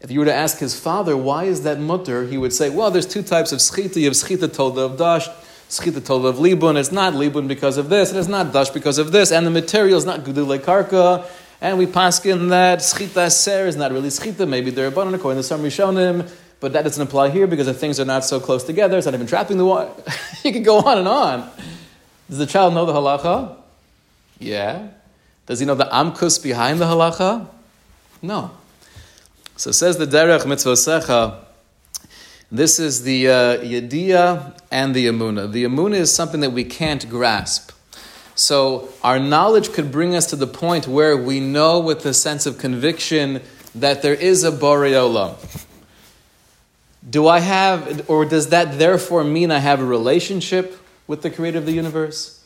If 0.01 0.11
you 0.11 0.21
were 0.21 0.27
to 0.27 0.35
ask 0.35 0.59
his 0.59 0.79
father, 0.79 1.17
why 1.17 1.45
is 1.45 1.65
that 1.65 1.79
mutter, 1.79 2.25
he 2.27 2.39
would 2.39 2.53
say, 2.53 2.71
well, 2.71 2.91
there's 2.91 3.07
two 3.07 3.23
types 3.23 3.53
of 3.53 3.59
schita. 3.59 3.97
You 3.97 4.07
have 4.07 4.15
schita 4.15 4.53
told 4.53 4.79
of 4.79 4.97
dash, 4.97 5.29
schita 5.69 6.05
told 6.05 6.25
of 6.25 6.37
libun. 6.37 6.79
It's 6.79 6.93
not 6.93 7.13
libun 7.13 7.49
because 7.49 7.77
of 7.77 7.91
this, 7.91 8.11
and 8.11 8.19
it's 8.19 8.29
not 8.29 8.53
dash 8.53 8.71
because 8.71 8.99
of 8.99 9.13
this, 9.13 9.31
and 9.31 9.45
the 9.45 9.51
material 9.51 9.99
is 9.99 10.07
not 10.07 10.21
gudule 10.21 10.59
karka. 10.59 11.29
And 11.61 11.77
we 11.77 11.85
paskin 11.85 12.49
that 12.49 12.79
schita 12.79 13.31
ser 13.31 13.67
is 13.67 13.77
not 13.77 13.93
really 13.93 14.09
schita. 14.09 14.49
Maybe 14.49 14.71
they're 14.71 14.87
abundant 14.87 15.17
according 15.17 15.41
to 15.41 15.43
some 15.43 15.63
rishonim, 15.63 16.31
but 16.61 16.73
that 16.73 16.83
doesn't 16.83 17.03
apply 17.03 17.29
here 17.29 17.47
because 17.47 17.67
the 17.67 17.75
things 17.75 18.01
are 18.01 18.07
not 18.07 18.25
so 18.25 18.41
close 18.41 18.65
together. 18.65 18.97
It's 18.97 19.05
not 19.05 19.15
even 19.15 19.27
trapping 19.27 19.59
the 19.59 19.67
water. 19.67 19.93
you 20.45 20.53
can 20.53 20.63
go 20.63 20.79
on 20.79 20.97
and 20.97 21.09
on. 21.09 21.51
Does 22.31 22.39
the 22.39 22.47
child 22.47 22.73
know 22.73 22.87
the 22.87 22.95
halacha? 22.95 23.60
Yeah. 24.41 24.89
Does 25.47 25.61
he 25.61 25.67
know 25.67 25.75
the 25.75 25.85
amkus 25.85 26.43
behind 26.43 26.81
the 26.81 26.87
halacha? 26.87 27.47
No. 28.23 28.51
So 29.57 29.71
says 29.71 29.99
the 29.99 30.07
Derech 30.07 30.41
Mitzvosecha, 30.41 31.45
this 32.51 32.81
is 32.81 33.03
the 33.03 33.29
uh, 33.29 33.33
Yediyah 33.59 34.59
and 34.73 34.95
the 34.95 35.07
Amuna. 35.07 35.53
The 35.53 35.65
Amuna 35.65 35.97
is 35.97 36.13
something 36.13 36.41
that 36.41 36.51
we 36.51 36.65
can't 36.65 37.09
grasp. 37.09 37.71
So 38.35 38.89
our 39.05 39.19
knowledge 39.19 39.73
could 39.73 39.93
bring 39.93 40.17
us 40.17 40.27
to 40.27 40.37
the 40.37 40.47
point 40.47 40.89
where 40.89 41.17
we 41.17 41.41
know 41.41 41.79
with 41.79 42.05
a 42.07 42.15
sense 42.15 42.47
of 42.47 42.59
conviction 42.59 43.43
that 43.75 44.03
there 44.03 44.15
is 44.15 44.43
a 44.43 44.51
Boreolam. 44.51 45.37
Do 47.09 47.29
I 47.29 47.41
have, 47.41 48.09
or 48.09 48.25
does 48.25 48.49
that 48.49 48.79
therefore 48.79 49.25
mean 49.25 49.51
I 49.51 49.59
have 49.59 49.81
a 49.81 49.85
relationship 49.85 50.77
with 51.07 51.23
the 51.23 51.31
creator 51.31 51.59
of 51.59 51.67
the 51.67 51.73
universe? 51.73 52.40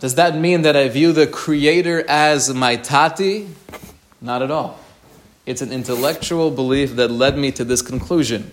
Does 0.00 0.14
that 0.14 0.34
mean 0.34 0.62
that 0.62 0.76
I 0.76 0.88
view 0.88 1.12
the 1.12 1.26
creator 1.26 2.02
as 2.08 2.52
my 2.54 2.76
tati? 2.76 3.48
Not 4.22 4.40
at 4.40 4.50
all. 4.50 4.78
It's 5.44 5.60
an 5.60 5.72
intellectual 5.72 6.50
belief 6.50 6.96
that 6.96 7.10
led 7.10 7.36
me 7.36 7.52
to 7.52 7.64
this 7.64 7.82
conclusion. 7.82 8.50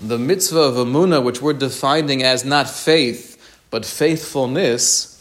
The 0.00 0.18
mitzvah 0.18 0.60
of 0.60 0.74
Amunah, 0.74 1.24
which 1.24 1.42
we're 1.42 1.52
defining 1.52 2.22
as 2.22 2.44
not 2.44 2.70
faith, 2.70 3.58
but 3.70 3.84
faithfulness, 3.84 5.20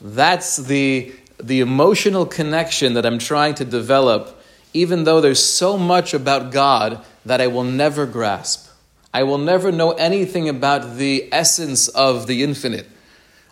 that's 0.00 0.56
the, 0.56 1.12
the 1.42 1.58
emotional 1.58 2.24
connection 2.24 2.94
that 2.94 3.04
I'm 3.04 3.18
trying 3.18 3.56
to 3.56 3.64
develop, 3.64 4.40
even 4.72 5.02
though 5.02 5.20
there's 5.20 5.42
so 5.42 5.76
much 5.76 6.14
about 6.14 6.52
God 6.52 7.04
that 7.26 7.40
I 7.40 7.48
will 7.48 7.64
never 7.64 8.06
grasp. 8.06 8.70
I 9.12 9.24
will 9.24 9.38
never 9.38 9.72
know 9.72 9.90
anything 9.92 10.48
about 10.48 10.98
the 10.98 11.28
essence 11.32 11.88
of 11.88 12.28
the 12.28 12.44
infinite. 12.44 12.86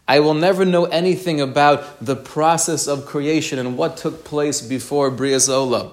I 0.09 0.21
will 0.21 0.35
never 0.35 0.65
know 0.65 0.87
anything 0.87 1.39
about 1.39 2.03
the 2.05 2.17
process 2.17 2.89
of 2.89 3.05
creation 3.05 3.59
and 3.59 3.77
what 3.77 3.99
took 3.99 4.25
place 4.25 4.63
before 4.63 5.11
Brias 5.11 5.51
Olam. 5.51 5.93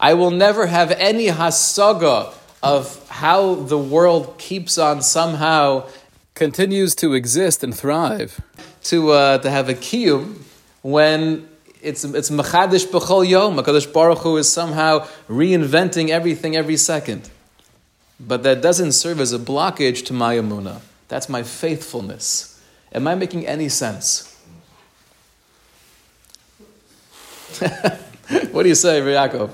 I 0.00 0.14
will 0.14 0.32
never 0.32 0.66
have 0.66 0.90
any 0.90 1.28
hasaga 1.28 2.34
of 2.60 3.08
how 3.08 3.54
the 3.54 3.78
world 3.78 4.36
keeps 4.38 4.76
on 4.78 5.00
somehow 5.00 5.88
continues 6.34 6.96
to 6.96 7.14
exist 7.14 7.62
and 7.62 7.72
thrive, 7.72 8.40
to, 8.82 9.12
uh, 9.12 9.38
to 9.38 9.48
have 9.48 9.68
a 9.68 9.74
kiyum 9.74 10.38
when 10.82 11.48
it's 11.80 12.04
it's 12.04 12.30
machadish 12.30 12.86
b'chol 12.88 13.26
yom. 13.26 13.56
Hakadosh 13.56 13.92
Baruch 13.92 14.18
Hu 14.18 14.38
is 14.38 14.50
somehow 14.52 15.06
reinventing 15.28 16.08
everything 16.08 16.56
every 16.56 16.76
second, 16.76 17.30
but 18.18 18.42
that 18.42 18.60
doesn't 18.60 18.92
serve 18.92 19.20
as 19.20 19.32
a 19.32 19.38
blockage 19.38 20.04
to 20.06 20.12
my 20.12 20.34
amuna. 20.34 20.80
That's 21.06 21.28
my 21.28 21.44
faithfulness. 21.44 22.55
Am 22.92 23.06
I 23.06 23.14
making 23.14 23.46
any 23.46 23.68
sense? 23.68 24.32
what 28.50 28.62
do 28.62 28.68
you 28.68 28.74
say, 28.74 29.00
Yaakov? 29.00 29.52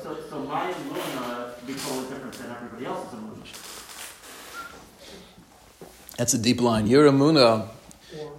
That's 6.19 6.35
a 6.35 6.39
deep 6.39 6.61
line. 6.61 6.87
Your 6.87 7.11
Amuna 7.11 7.69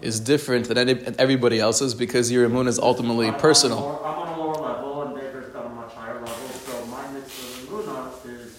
is 0.02 0.20
different 0.20 0.68
than 0.68 0.78
any, 0.78 0.94
everybody 1.18 1.60
else's 1.60 1.94
because 1.94 2.32
your 2.32 2.48
Amuna 2.48 2.68
is 2.70 2.80
ultimately 2.80 3.28
I'm 3.28 3.36
personal. 3.36 3.80
On 3.80 3.84
lower, 3.84 4.06
I'm 4.06 4.20
on 4.20 4.28
a 4.28 4.42
lower 4.42 4.56
level, 4.56 5.02
and 5.04 5.16
Baker's 5.16 5.52
got 5.52 5.66
a 5.66 5.70
much 5.70 5.92
higher 5.94 6.14
level. 6.14 6.48
So 6.50 6.86
my 6.86 7.12
mitzvah 7.12 7.68
Amuna 7.68 8.26
is 8.30 8.56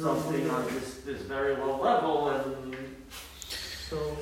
something 0.00 0.50
on 0.50 0.64
this, 0.66 0.94
this 1.04 1.22
very 1.22 1.56
low 1.56 1.80
level, 1.80 2.28
and 2.28 2.60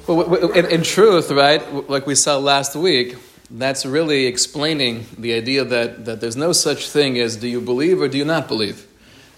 well, 0.08 0.52
in, 0.52 0.66
in 0.66 0.82
truth, 0.82 1.30
right, 1.30 1.88
like 1.88 2.06
we 2.06 2.14
saw 2.14 2.38
last 2.38 2.74
week, 2.74 3.16
that's 3.50 3.86
really 3.86 4.26
explaining 4.26 5.06
the 5.16 5.34
idea 5.34 5.64
that, 5.64 6.04
that 6.04 6.20
there's 6.20 6.36
no 6.36 6.52
such 6.52 6.88
thing 6.88 7.18
as 7.18 7.36
do 7.36 7.48
you 7.48 7.60
believe 7.60 8.00
or 8.00 8.08
do 8.08 8.18
you 8.18 8.24
not 8.24 8.48
believe. 8.48 8.86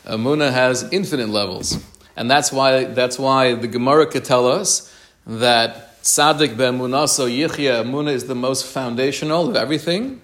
Uh, 0.06 0.16
Amuna 0.16 0.52
has 0.52 0.90
infinite 0.92 1.28
levels. 1.28 1.78
And 2.16 2.30
that's 2.30 2.52
why, 2.52 2.84
that's 2.84 3.18
why 3.18 3.54
the 3.54 3.68
Gemara 3.68 4.06
could 4.06 4.24
tell 4.24 4.46
us 4.46 4.92
that 5.26 6.00
Tzaddik 6.02 6.56
be'emunaso 6.56 7.28
yichya, 7.28 7.84
Amuna 7.84 8.12
is 8.12 8.26
the 8.26 8.34
most 8.34 8.66
foundational 8.66 9.48
of 9.48 9.56
everything. 9.56 10.20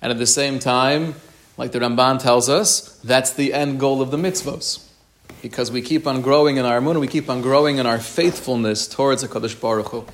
And 0.00 0.12
at 0.12 0.18
the 0.18 0.26
same 0.26 0.58
time, 0.58 1.14
like 1.56 1.72
the 1.72 1.80
Ramban 1.80 2.20
tells 2.20 2.48
us, 2.48 2.98
that's 3.04 3.32
the 3.32 3.52
end 3.52 3.80
goal 3.80 4.02
of 4.02 4.10
the 4.10 4.16
mitzvos. 4.16 4.86
Because 5.44 5.70
we 5.70 5.82
keep 5.82 6.06
on 6.06 6.22
growing 6.22 6.56
in 6.56 6.64
our 6.64 6.80
Amuna, 6.80 6.98
we 6.98 7.06
keep 7.06 7.28
on 7.28 7.42
growing 7.42 7.76
in 7.76 7.84
our 7.84 7.98
faithfulness 7.98 8.88
towards 8.88 9.22
HaKadosh 9.22 9.60
Baruch 9.60 9.88
Hu. 9.88 10.06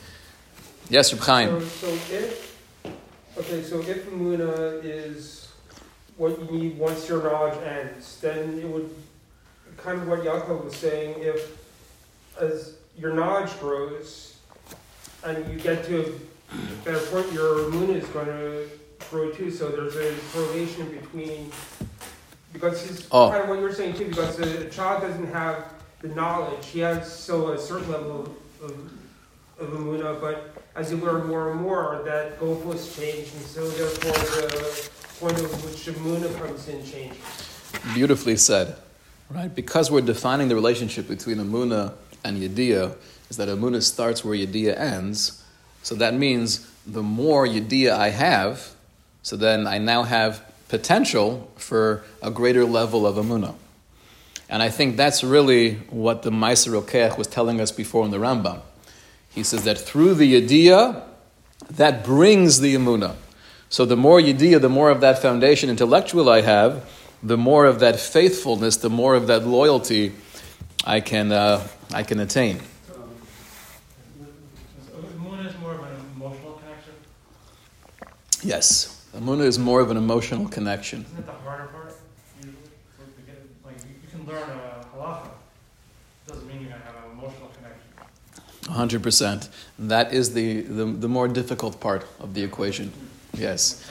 Yes, 0.89 1.13
Reb 1.13 1.23
Chaim. 1.23 1.61
So, 1.61 1.67
so 1.67 1.87
if, 2.13 2.57
okay, 3.39 3.63
so 3.63 3.81
if 3.81 4.11
Amuna 4.11 4.81
is 4.83 5.53
what 6.17 6.37
you 6.37 6.51
need 6.51 6.79
once 6.79 7.09
your 7.09 7.23
knowledge 7.23 7.57
ends, 7.65 8.21
then 8.21 8.59
it 8.59 8.67
would, 8.67 8.93
kind 9.77 10.03
of 10.03 10.09
what 10.09 10.25
Yaakov 10.25 10.65
was 10.65 10.75
saying, 10.75 11.15
if 11.21 11.57
as 12.41 12.75
your 12.99 13.15
knowledge 13.15 13.57
grows 13.61 14.37
and 15.23 15.49
you 15.49 15.61
get 15.61 15.85
to 15.85 16.01
a 16.01 16.85
better 16.85 17.07
point, 17.07 17.33
your 17.33 17.71
Amuna 17.71 17.95
is 18.03 18.09
going 18.09 18.27
to 18.27 18.69
grow 19.09 19.31
too. 19.31 19.53
So 19.53 19.69
there's 19.69 19.95
a 19.95 20.13
correlation 20.33 20.91
between, 20.91 21.53
because 22.53 22.89
it's 22.91 23.07
Oh. 23.11 23.31
kind 23.31 23.43
of 23.45 23.49
what 23.49 23.59
you're 23.61 23.73
saying 23.75 23.95
too, 23.95 24.07
because 24.07 24.37
the 24.37 24.65
child 24.71 25.03
doesn't 25.03 25.33
have 25.33 25.65
the 26.03 26.09
knowledge. 26.09 26.67
He 26.67 26.81
has 26.81 27.11
so 27.13 27.53
a 27.53 27.59
certain 27.59 27.91
level 27.91 28.35
of, 28.63 28.75
of 29.59 29.69
Amuna, 29.69 30.21
but 30.21 30.55
as 30.75 30.91
you 30.91 30.97
learn 30.99 31.27
more 31.29 31.51
and 31.51 31.61
more, 31.61 32.01
that 32.05 32.39
goalposts 32.41 32.97
change, 32.99 33.29
and 33.35 33.43
so 33.45 33.69
therefore 33.69 34.13
the 34.13 34.91
point 35.21 35.39
of 35.39 35.65
which 35.65 35.95
Amuna 35.95 36.35
comes 36.39 36.69
in 36.69 36.85
changes. 36.85 37.19
Beautifully 37.95 38.37
said, 38.37 38.77
right? 39.31 39.55
Because 39.55 39.91
we're 39.91 40.01
defining 40.01 40.49
the 40.49 40.55
relationship 40.55 41.07
between 41.09 41.39
Amuna 41.39 41.93
and 42.25 42.41
Yediyah, 42.43 42.97
is 43.29 43.37
that 43.37 43.49
Amuna 43.49 43.83
starts 43.83 44.25
where 44.25 44.37
Yediyah 44.37 44.79
ends. 44.79 45.43
So 45.83 45.95
that 45.97 46.15
means 46.15 46.71
the 46.87 47.03
more 47.03 47.47
Yediyah 47.47 47.93
I 47.97 48.11
have, 48.11 48.71
so 49.23 49.37
then 49.37 49.67
I 49.67 49.79
now 49.79 50.03
have 50.03 50.43
potential 50.71 51.51
for 51.57 52.05
a 52.23 52.31
greater 52.31 52.65
level 52.65 53.07
of 53.07 53.17
Amuna. 53.17 53.55
And 54.49 54.63
I 54.63 54.69
think 54.69 54.97
that's 54.97 55.23
really 55.23 55.75
what 55.91 56.23
the 56.23 56.31
Maaseh 56.31 56.69
Rokeach 56.69 57.19
was 57.19 57.27
telling 57.27 57.61
us 57.61 57.73
before 57.73 58.05
in 58.05 58.13
the 58.13 58.19
Rambam. 58.19 58.61
He 59.29 59.43
says 59.43 59.65
that 59.65 59.79
through 59.79 60.15
the 60.15 60.41
Yediyah, 60.41 61.03
that 61.71 62.05
brings 62.05 62.61
the 62.61 62.75
Amuna. 62.75 63.17
So 63.69 63.85
the 63.85 63.97
more 63.97 64.21
Yediyah, 64.21 64.61
the 64.61 64.69
more 64.69 64.91
of 64.91 65.01
that 65.01 65.21
foundation 65.21 65.71
intellectual 65.71 66.29
I 66.29 66.41
have, 66.41 66.89
the 67.23 67.37
more 67.37 67.67
of 67.67 67.81
that 67.81 68.01
faithfulness, 68.01 68.79
the 68.79 68.91
more 68.91 69.15
of 69.15 69.27
that 69.27 69.47
loyalty 69.47 70.13
I 70.85 71.01
can, 71.01 71.31
uh, 71.31 71.67
I 71.93 72.03
can 72.03 72.19
attain. 72.21 72.57
Is 72.57 72.63
more 75.59 75.75
of 75.75 75.81
an 75.81 75.89
emotional 76.17 76.61
connection. 76.61 76.95
Yes, 78.43 79.00
Amuna 79.21 79.43
is 79.43 79.59
more 79.59 79.81
of 79.81 79.91
an 79.91 79.99
emotional 79.99 80.49
connection. 80.49 81.05
Isn't 81.05 81.19
it 81.19 81.27
the 81.27 81.33
harder 81.33 81.67
part 81.67 81.91
to 82.41 82.47
get, 83.27 83.37
like 83.63 83.75
you, 83.85 83.91
you 84.03 84.09
can 84.11 84.27
learn 84.27 84.49
a 84.49 84.87
halacha. 84.97 85.29
Doesn't 86.27 86.47
mean 86.49 86.63
you're 86.63 86.71
gonna 86.71 86.83
have 86.85 86.95
an 87.05 87.19
emotional 87.19 87.51
connection. 88.65 89.03
100%. 89.03 89.49
That 89.79 90.15
is 90.15 90.33
the, 90.33 90.63
the, 90.63 90.87
the 90.87 91.09
more 91.09 91.29
difficult 91.29 91.81
part 91.81 92.07
of 92.19 92.33
the 92.33 92.43
equation. 92.43 92.93
Yes. 93.35 93.87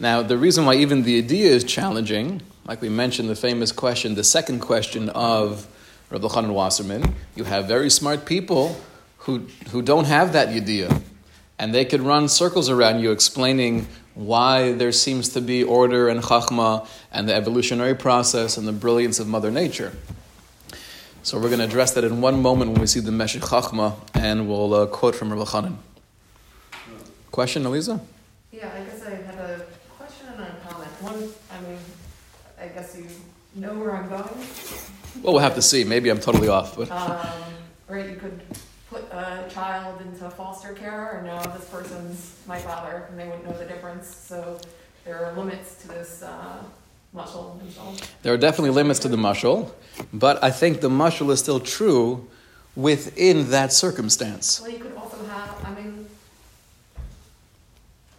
Now, 0.00 0.22
the 0.22 0.38
reason 0.38 0.64
why 0.64 0.76
even 0.76 1.02
the 1.02 1.18
idea 1.18 1.50
is 1.50 1.62
challenging, 1.64 2.40
like 2.64 2.80
we 2.80 2.88
mentioned, 2.88 3.28
the 3.28 3.36
famous 3.36 3.70
question, 3.70 4.14
the 4.14 4.24
second 4.24 4.60
question 4.60 5.10
of 5.10 5.66
Rabbi 6.08 6.26
Chanan 6.26 6.54
Wasserman, 6.54 7.14
you 7.36 7.44
have 7.44 7.68
very 7.68 7.90
smart 7.90 8.24
people 8.24 8.80
who, 9.18 9.46
who 9.72 9.82
don't 9.82 10.06
have 10.06 10.32
that 10.32 10.48
idea, 10.48 10.88
and 11.58 11.74
they 11.74 11.84
could 11.84 12.00
run 12.00 12.28
circles 12.28 12.68
around 12.68 13.00
you 13.00 13.10
explaining 13.12 13.86
why 14.14 14.72
there 14.72 14.92
seems 14.92 15.28
to 15.30 15.40
be 15.40 15.62
order 15.62 16.08
and 16.08 16.22
chachma 16.22 16.86
and 17.12 17.28
the 17.28 17.34
evolutionary 17.34 17.94
process 17.94 18.56
and 18.56 18.66
the 18.66 18.72
brilliance 18.72 19.18
of 19.18 19.26
Mother 19.26 19.50
Nature. 19.50 19.92
So 21.22 21.38
we're 21.38 21.48
going 21.48 21.60
to 21.60 21.64
address 21.64 21.94
that 21.94 22.04
in 22.04 22.20
one 22.20 22.42
moment 22.42 22.72
when 22.72 22.80
we 22.82 22.86
see 22.86 23.00
the 23.00 23.10
Meshech 23.10 23.40
Chachma, 23.40 23.94
and 24.12 24.46
we'll 24.46 24.74
uh, 24.74 24.86
quote 24.86 25.14
from 25.14 25.32
Rabbi 25.32 25.44
Chanan. 25.44 25.76
Question, 27.30 27.64
Eliza? 27.64 27.98
Yeah, 28.52 28.70
I 28.74 28.84
guess 28.84 29.02
I 29.02 29.14
had 29.14 29.34
a 29.36 29.64
question 29.96 30.26
and 30.28 30.42
a 30.42 30.68
comment. 30.68 30.90
One, 31.00 31.30
I 31.50 31.60
mean, 31.66 31.78
I 32.60 32.66
guess 32.68 32.96
you 32.98 33.06
know 33.54 33.72
where 33.72 33.96
I'm 33.96 34.08
going. 34.10 34.22
Well, 35.22 35.32
we'll 35.32 35.38
have 35.38 35.54
to 35.54 35.62
see. 35.62 35.82
Maybe 35.82 36.10
I'm 36.10 36.20
totally 36.20 36.48
off, 36.48 36.76
but 36.76 36.90
Um, 36.90 37.26
right, 37.88 38.10
you 38.10 38.16
could 38.16 38.38
a 38.96 39.48
child 39.50 40.00
into 40.00 40.28
foster 40.30 40.72
care, 40.72 41.16
and 41.18 41.26
now 41.26 41.42
this 41.56 41.68
person's 41.68 42.36
my 42.46 42.58
father, 42.58 43.06
and 43.10 43.18
they 43.18 43.26
wouldn't 43.26 43.46
know 43.46 43.56
the 43.58 43.64
difference. 43.64 44.14
So 44.14 44.58
there 45.04 45.24
are 45.24 45.32
limits 45.34 45.76
to 45.82 45.88
this 45.88 46.22
uh, 46.22 46.62
muscle 47.12 47.60
there 48.22 48.34
are 48.34 48.36
definitely 48.36 48.70
limits 48.70 48.98
to 49.00 49.08
the 49.08 49.16
mushal. 49.16 49.70
But 50.12 50.42
I 50.42 50.50
think 50.50 50.80
the 50.80 50.90
mushal 50.90 51.30
is 51.30 51.38
still 51.38 51.60
true 51.60 52.28
within 52.74 53.50
that 53.50 53.72
circumstance. 53.72 54.60
Well, 54.60 54.70
you 54.70 54.78
could 54.78 54.96
also 54.96 55.24
have, 55.26 55.64
I 55.64 55.74
mean, 55.74 56.06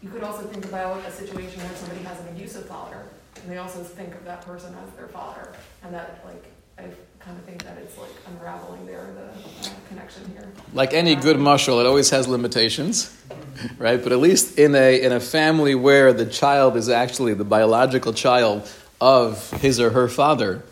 you 0.02 0.10
could 0.10 0.24
also 0.24 0.44
think 0.44 0.66
about 0.66 1.06
a 1.06 1.12
situation 1.12 1.60
where 1.62 1.76
somebody 1.76 2.04
has 2.04 2.20
an 2.22 2.30
abusive 2.30 2.66
father, 2.68 3.04
and 3.42 3.52
they 3.52 3.58
also 3.58 3.84
think 3.84 4.16
of 4.16 4.24
that 4.24 4.46
person 4.46 4.74
as 4.86 4.96
their 4.96 5.08
father, 5.08 5.54
and 5.84 5.94
that, 5.94 6.24
like, 6.26 6.46
I 6.78 6.84
kind 7.26 7.38
of 7.40 7.44
think 7.46 7.64
that 7.64 7.78
it's 7.80 7.98
like 7.98 8.12
unraveling 8.28 8.86
there, 8.86 9.08
the 9.16 9.68
uh, 9.68 9.74
connection 9.90 10.24
here. 10.32 10.48
Like 10.74 10.94
any 10.94 11.16
good 11.16 11.38
mushal, 11.38 11.80
it 11.80 11.88
always 11.88 12.12
has 12.12 12.28
limitations, 12.28 13.16
right? 13.80 14.02
But 14.02 14.12
at 14.12 14.20
least 14.20 14.60
in 14.60 14.76
a 14.76 15.02
in 15.02 15.12
a 15.12 15.20
family 15.20 15.74
where 15.74 16.14
the 16.14 16.28
child 16.28 16.78
is 16.78 16.88
actually 16.88 17.34
the 17.34 17.44
biological 17.44 18.14
child 18.14 18.70
of 19.02 19.50
his 19.62 19.80
or 19.80 19.90
her 19.90 20.08
father, 20.08 20.64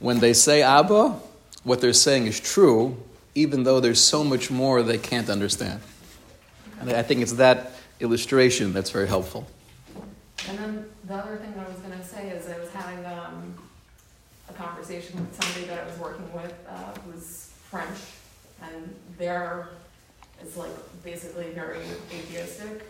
when 0.00 0.18
they 0.18 0.32
say 0.32 0.62
Abba, 0.62 1.16
what 1.62 1.80
they're 1.80 1.92
saying 1.92 2.26
is 2.26 2.40
true, 2.40 2.96
even 3.36 3.62
though 3.62 3.78
there's 3.78 4.00
so 4.00 4.24
much 4.24 4.50
more 4.50 4.82
they 4.82 4.98
can't 4.98 5.30
understand. 5.30 5.80
And 6.80 6.90
I 6.90 7.02
think 7.02 7.20
it's 7.20 7.34
that 7.34 7.72
illustration 8.00 8.72
that's 8.72 8.90
very 8.90 9.06
helpful. 9.06 9.46
And 10.48 10.58
then 10.58 10.84
the 11.04 11.14
other 11.14 11.36
thing 11.36 11.54
I 11.56 11.70
was 11.70 11.78
gonna 11.80 12.02
say 12.02 12.30
is 12.30 12.48
I 12.48 12.58
was 12.58 12.70
having 12.70 13.04
um, 13.06 13.54
conversation 14.70 15.18
with 15.20 15.42
somebody 15.42 15.66
that 15.66 15.80
I 15.80 15.86
was 15.90 15.98
working 15.98 16.30
with 16.32 16.54
uh, 16.68 16.92
who's 17.04 17.50
French, 17.70 17.98
and 18.62 18.94
they're 19.18 19.68
is 20.42 20.56
like 20.56 20.70
basically 21.02 21.50
very 21.50 21.80
atheistic, 22.12 22.82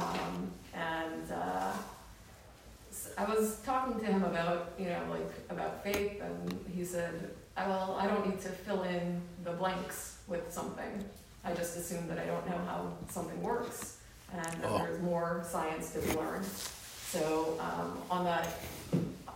um, 0.00 0.50
and 0.74 1.32
uh, 1.32 1.72
I 3.16 3.24
was 3.24 3.58
talking 3.64 3.98
to 4.00 4.06
him 4.06 4.22
about 4.24 4.72
you 4.78 4.86
know 4.86 5.00
like 5.10 5.30
about 5.50 5.82
faith, 5.84 6.20
and 6.20 6.58
he 6.74 6.84
said, 6.84 7.30
"I- 7.56 7.68
"Well, 7.68 7.96
I 8.00 8.06
don't 8.06 8.26
need 8.28 8.40
to 8.42 8.48
fill 8.48 8.82
in 8.82 9.20
the 9.44 9.52
blanks 9.52 10.18
with 10.26 10.52
something. 10.52 11.04
I 11.44 11.52
just 11.52 11.76
assume 11.76 12.06
that 12.08 12.18
I 12.18 12.26
don't 12.26 12.46
know 12.48 12.58
how 12.66 12.92
something 13.10 13.40
works." 13.42 13.94
and 14.30 14.44
that 14.62 14.70
Oh. 14.70 14.76
there's 14.80 15.00
more 15.00 15.42
science 15.50 15.90
to 15.94 16.00
be 16.00 16.12
learned. 16.12 16.44
So 16.44 17.56
um, 17.58 17.96
on 18.10 18.26
that, 18.26 18.46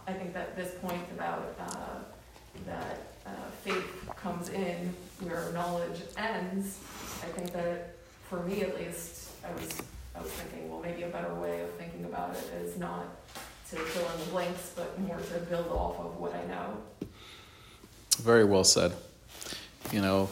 I 0.07 0.12
think 0.12 0.35
that 0.35 0.57
this 0.57 0.75
point 0.81 1.03
about 1.15 1.55
uh, 1.61 1.99
that 2.67 3.01
uh, 3.27 3.31
faith 3.65 3.85
comes 4.17 4.49
in 4.49 4.95
where 5.21 5.51
knowledge 5.53 6.01
ends, 6.17 6.79
I 7.23 7.27
think 7.27 7.53
that 7.53 7.95
for 8.29 8.41
me 8.41 8.62
at 8.62 8.77
least, 8.77 9.31
I 9.47 9.53
was 9.53 9.83
I 10.17 10.21
was 10.21 10.31
thinking, 10.33 10.71
well, 10.71 10.81
maybe 10.81 11.05
a 11.05 11.09
better 11.09 11.33
way 11.35 11.61
of 11.62 11.71
thinking 11.75 12.05
about 12.05 12.35
it 12.35 12.65
is 12.65 12.79
not 12.79 13.07
to 13.71 13.77
fill 13.77 14.11
in 14.12 14.21
the 14.25 14.31
blanks, 14.31 14.73
but 14.77 14.99
more 15.01 15.19
to 15.19 15.38
build 15.49 15.69
off 15.69 15.99
of 15.99 16.19
what 16.19 16.35
I 16.35 16.45
know. 16.47 16.77
Very 18.19 18.45
well 18.45 18.65
said. 18.65 18.93
You 19.93 20.03
know, 20.03 20.29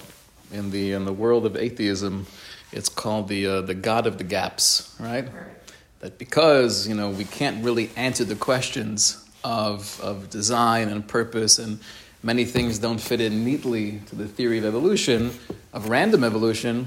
in 0.53 0.71
the 0.71 0.93
in 0.93 1.05
the 1.05 1.13
world 1.13 1.47
of 1.47 1.57
atheism, 1.57 2.27
it's 2.73 2.89
called 2.89 3.29
the 3.29 3.47
uh, 3.47 3.61
the 3.63 3.75
God 3.75 4.07
of 4.07 4.19
the 4.19 4.25
gaps, 4.25 4.95
right? 4.99 5.25
Right. 5.25 5.47
That 6.01 6.19
because 6.19 6.89
you 6.89 6.95
know 6.95 7.11
we 7.11 7.25
can't 7.25 7.65
really 7.65 7.91
answer 7.97 8.25
the 8.25 8.37
questions 8.37 9.20
of 9.45 10.01
of 10.01 10.31
design 10.31 10.89
and 10.89 11.07
purpose, 11.07 11.59
and 11.59 11.81
many 12.23 12.45
things 12.45 12.79
don't 12.79 13.01
fit 13.01 13.21
in 13.21 13.45
neatly 13.45 14.01
to 14.07 14.17
the 14.17 14.27
theory 14.27 14.59
of 14.59 14.65
evolution, 14.65 15.33
of 15.73 15.89
random 15.89 16.25
evolution. 16.25 16.87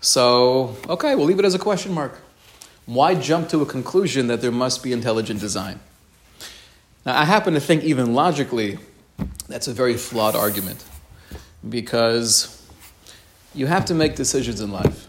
So 0.00 0.76
okay, 0.88 1.14
we'll 1.14 1.26
leave 1.26 1.38
it 1.38 1.44
as 1.44 1.54
a 1.54 1.58
question 1.58 1.92
mark. 1.92 2.18
Why 2.86 3.14
jump 3.14 3.48
to 3.50 3.62
a 3.62 3.66
conclusion 3.66 4.26
that 4.26 4.40
there 4.40 4.50
must 4.50 4.82
be 4.82 4.92
intelligent 4.92 5.40
design? 5.40 5.78
Now, 7.06 7.18
I 7.18 7.24
happen 7.24 7.54
to 7.54 7.60
think 7.60 7.84
even 7.84 8.14
logically, 8.14 8.78
that's 9.48 9.68
a 9.68 9.72
very 9.72 9.96
flawed 9.96 10.34
argument 10.34 10.84
because 11.68 12.62
you 13.54 13.66
have 13.66 13.84
to 13.86 13.94
make 13.94 14.16
decisions 14.16 14.60
in 14.60 14.70
life. 14.70 15.06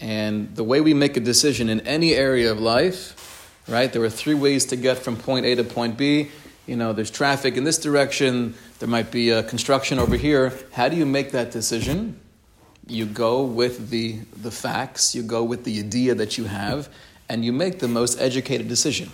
And 0.00 0.54
the 0.56 0.64
way 0.64 0.80
we 0.80 0.94
make 0.94 1.16
a 1.16 1.20
decision 1.20 1.68
in 1.68 1.80
any 1.80 2.14
area 2.14 2.50
of 2.50 2.60
life, 2.60 3.21
right, 3.68 3.92
there 3.92 4.02
are 4.02 4.10
three 4.10 4.34
ways 4.34 4.66
to 4.66 4.76
get 4.76 4.98
from 4.98 5.16
point 5.16 5.46
A 5.46 5.54
to 5.54 5.64
point 5.64 5.96
B. 5.96 6.30
you 6.66 6.76
know, 6.76 6.92
there's 6.92 7.10
traffic 7.10 7.56
in 7.56 7.64
this 7.64 7.78
direction, 7.78 8.54
there 8.78 8.88
might 8.88 9.10
be 9.10 9.30
a 9.30 9.42
construction 9.42 9.98
over 9.98 10.16
here. 10.16 10.52
How 10.72 10.88
do 10.88 10.96
you 10.96 11.06
make 11.06 11.32
that 11.32 11.50
decision? 11.50 12.18
You 12.86 13.06
go 13.06 13.42
with 13.42 13.90
the, 13.90 14.20
the 14.40 14.50
facts, 14.50 15.14
you 15.14 15.22
go 15.22 15.42
with 15.44 15.64
the 15.64 15.78
idea 15.78 16.14
that 16.14 16.38
you 16.38 16.44
have, 16.44 16.88
and 17.28 17.44
you 17.44 17.52
make 17.52 17.78
the 17.78 17.88
most 17.88 18.20
educated 18.20 18.68
decision. 18.68 19.10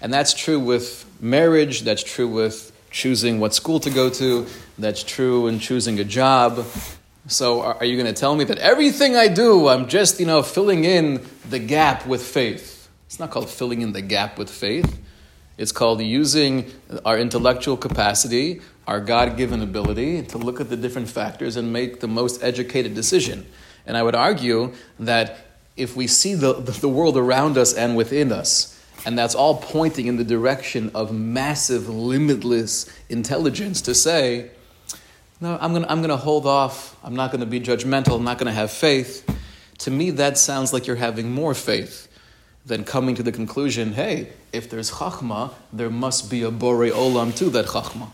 And 0.00 0.12
that's 0.12 0.32
true 0.34 0.60
with 0.60 1.04
marriage, 1.20 1.82
that's 1.82 2.02
true 2.02 2.28
with 2.28 2.72
choosing 2.90 3.40
what 3.40 3.54
school 3.54 3.80
to 3.80 3.90
go 3.90 4.08
to, 4.10 4.46
that's 4.78 5.02
true 5.02 5.46
in 5.48 5.58
choosing 5.58 5.98
a 6.00 6.04
job. 6.04 6.64
So 7.26 7.60
are, 7.62 7.74
are 7.74 7.84
you 7.84 7.96
going 7.96 8.12
to 8.12 8.18
tell 8.18 8.34
me 8.34 8.44
that 8.44 8.58
everything 8.58 9.16
I 9.16 9.28
do, 9.28 9.68
I'm 9.68 9.88
just, 9.88 10.20
you 10.20 10.26
know, 10.26 10.42
filling 10.42 10.84
in 10.84 11.26
the 11.50 11.58
gap 11.58 12.06
with 12.06 12.22
faith? 12.22 12.77
It's 13.08 13.18
not 13.18 13.30
called 13.30 13.48
filling 13.48 13.80
in 13.80 13.92
the 13.92 14.02
gap 14.02 14.36
with 14.36 14.50
faith. 14.50 15.00
It's 15.56 15.72
called 15.72 16.02
using 16.02 16.70
our 17.06 17.18
intellectual 17.18 17.78
capacity, 17.78 18.60
our 18.86 19.00
God 19.00 19.38
given 19.38 19.62
ability 19.62 20.24
to 20.24 20.36
look 20.36 20.60
at 20.60 20.68
the 20.68 20.76
different 20.76 21.08
factors 21.08 21.56
and 21.56 21.72
make 21.72 22.00
the 22.00 22.06
most 22.06 22.44
educated 22.44 22.94
decision. 22.94 23.46
And 23.86 23.96
I 23.96 24.02
would 24.02 24.14
argue 24.14 24.74
that 25.00 25.38
if 25.74 25.96
we 25.96 26.06
see 26.06 26.34
the, 26.34 26.52
the 26.52 26.88
world 26.88 27.16
around 27.16 27.56
us 27.56 27.72
and 27.72 27.96
within 27.96 28.30
us, 28.30 28.78
and 29.06 29.18
that's 29.18 29.34
all 29.34 29.56
pointing 29.56 30.06
in 30.06 30.18
the 30.18 30.24
direction 30.24 30.90
of 30.94 31.10
massive, 31.10 31.88
limitless 31.88 32.92
intelligence 33.08 33.80
to 33.82 33.94
say, 33.94 34.50
no, 35.40 35.56
I'm 35.62 35.70
going 35.72 35.84
to 35.84 35.90
I'm 35.90 35.98
going 36.00 36.10
to 36.10 36.16
hold 36.16 36.44
off. 36.44 36.94
I'm 37.02 37.16
not 37.16 37.30
going 37.30 37.40
to 37.40 37.46
be 37.46 37.58
judgmental. 37.58 38.16
I'm 38.16 38.24
not 38.24 38.36
going 38.36 38.48
to 38.48 38.52
have 38.52 38.70
faith. 38.70 39.24
To 39.78 39.90
me, 39.90 40.10
that 40.10 40.36
sounds 40.36 40.74
like 40.74 40.86
you're 40.86 40.96
having 40.96 41.32
more 41.32 41.54
faith 41.54 42.07
than 42.68 42.84
coming 42.84 43.14
to 43.14 43.22
the 43.22 43.32
conclusion, 43.32 43.94
hey, 43.94 44.28
if 44.52 44.68
there's 44.68 44.90
chachma, 44.90 45.52
there 45.72 45.88
must 45.88 46.30
be 46.30 46.42
a 46.42 46.50
bore 46.50 46.84
olam 46.84 47.34
to 47.36 47.48
that 47.50 47.66
chachma. 47.66 48.08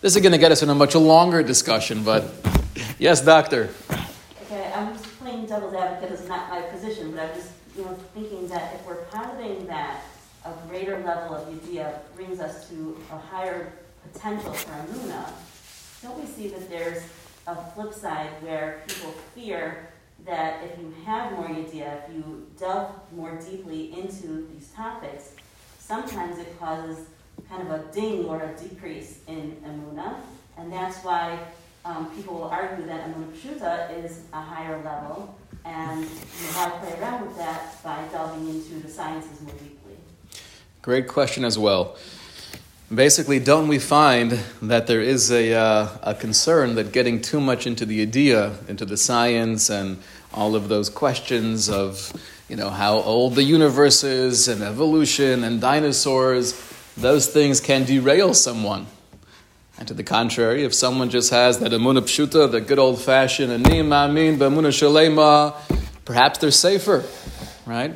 This 0.00 0.16
is 0.16 0.22
going 0.22 0.32
to 0.32 0.38
get 0.38 0.50
us 0.50 0.62
in 0.62 0.70
a 0.70 0.74
much 0.74 0.94
longer 0.94 1.42
discussion, 1.42 2.02
but 2.02 2.24
yes, 2.98 3.20
doctor. 3.20 3.68
Okay, 4.44 4.72
I'm 4.74 4.94
just 4.94 5.04
playing 5.18 5.46
devil's 5.46 5.74
advocate. 5.74 6.18
It's 6.18 6.28
not 6.28 6.48
my 6.48 6.62
position, 6.62 7.12
but 7.12 7.20
I'm 7.20 7.34
just 7.34 7.50
you 7.76 7.84
know 7.84 7.92
thinking 8.14 8.48
that 8.48 8.74
if 8.74 8.86
we're 8.86 9.04
positing 9.04 9.66
that 9.66 10.02
a 10.46 10.52
greater 10.68 10.98
level 11.04 11.36
of 11.36 11.48
yediyah 11.48 11.98
brings 12.16 12.40
us 12.40 12.68
to 12.70 12.96
a 13.12 13.18
higher 13.18 13.72
potential 14.12 14.52
for 14.54 14.70
amuna, 14.70 15.30
don't 16.02 16.18
we 16.18 16.26
see 16.26 16.48
that 16.48 16.70
there's 16.70 17.02
a 17.46 17.56
flip 17.72 17.92
side 17.92 18.30
where 18.40 18.82
people 18.86 19.12
fear 19.34 19.90
that 20.24 20.62
if 20.64 20.78
you 20.78 20.92
have 21.04 21.32
more 21.32 21.48
idea, 21.48 22.02
if 22.04 22.14
you 22.14 22.46
delve 22.58 22.90
more 23.12 23.36
deeply 23.36 23.92
into 23.98 24.48
these 24.52 24.68
topics, 24.74 25.30
sometimes 25.78 26.38
it 26.38 26.58
causes 26.58 27.06
kind 27.48 27.66
of 27.66 27.70
a 27.70 27.92
ding 27.92 28.24
or 28.26 28.42
a 28.42 28.56
decrease 28.56 29.20
in 29.26 29.56
emuna, 29.64 30.16
and 30.56 30.72
that's 30.72 31.02
why 31.04 31.38
um, 31.84 32.10
people 32.14 32.34
will 32.34 32.48
argue 32.48 32.84
that 32.86 33.08
emuna 33.08 33.32
pshuta 33.32 34.04
is 34.04 34.22
a 34.32 34.40
higher 34.40 34.82
level, 34.82 35.34
and 35.64 36.02
you 36.02 36.48
how 36.52 36.68
to 36.68 36.78
play 36.78 37.00
around 37.00 37.26
with 37.26 37.36
that 37.36 37.82
by 37.82 38.02
delving 38.10 38.48
into 38.48 38.74
the 38.80 38.88
sciences 38.88 39.40
more 39.40 39.52
deeply. 39.52 39.96
Great 40.82 41.08
question 41.08 41.44
as 41.44 41.58
well. 41.58 41.96
Basically, 42.94 43.38
don't 43.38 43.68
we 43.68 43.78
find 43.78 44.32
that 44.62 44.86
there 44.86 45.02
is 45.02 45.30
a, 45.30 45.52
uh, 45.52 45.88
a 46.02 46.14
concern 46.14 46.74
that 46.76 46.90
getting 46.90 47.20
too 47.20 47.38
much 47.38 47.66
into 47.66 47.84
the 47.84 48.00
idea, 48.00 48.54
into 48.66 48.86
the 48.86 48.96
science, 48.96 49.68
and 49.68 49.98
all 50.32 50.54
of 50.54 50.68
those 50.68 50.88
questions 50.88 51.68
of 51.68 52.12
you 52.48 52.56
know 52.56 52.70
how 52.70 52.96
old 53.00 53.34
the 53.34 53.42
universe 53.42 54.02
is 54.04 54.48
and 54.48 54.62
evolution 54.62 55.44
and 55.44 55.60
dinosaurs 55.60 56.54
those 56.96 57.28
things 57.28 57.60
can 57.60 57.84
derail 57.84 58.32
someone. 58.32 58.86
And 59.78 59.86
to 59.88 59.94
the 59.94 60.02
contrary 60.02 60.64
if 60.64 60.74
someone 60.74 61.10
just 61.10 61.30
has 61.30 61.58
that 61.58 61.72
amuna 61.72 62.00
pshuta 62.00 62.50
the 62.50 62.60
good 62.60 62.78
old 62.78 63.00
fashioned 63.00 63.52
anim 63.52 63.92
amin 63.92 64.38
b'amuna 64.38 64.72
shalema 64.72 65.54
perhaps 66.04 66.38
they're 66.38 66.50
safer 66.50 67.04
right? 67.66 67.94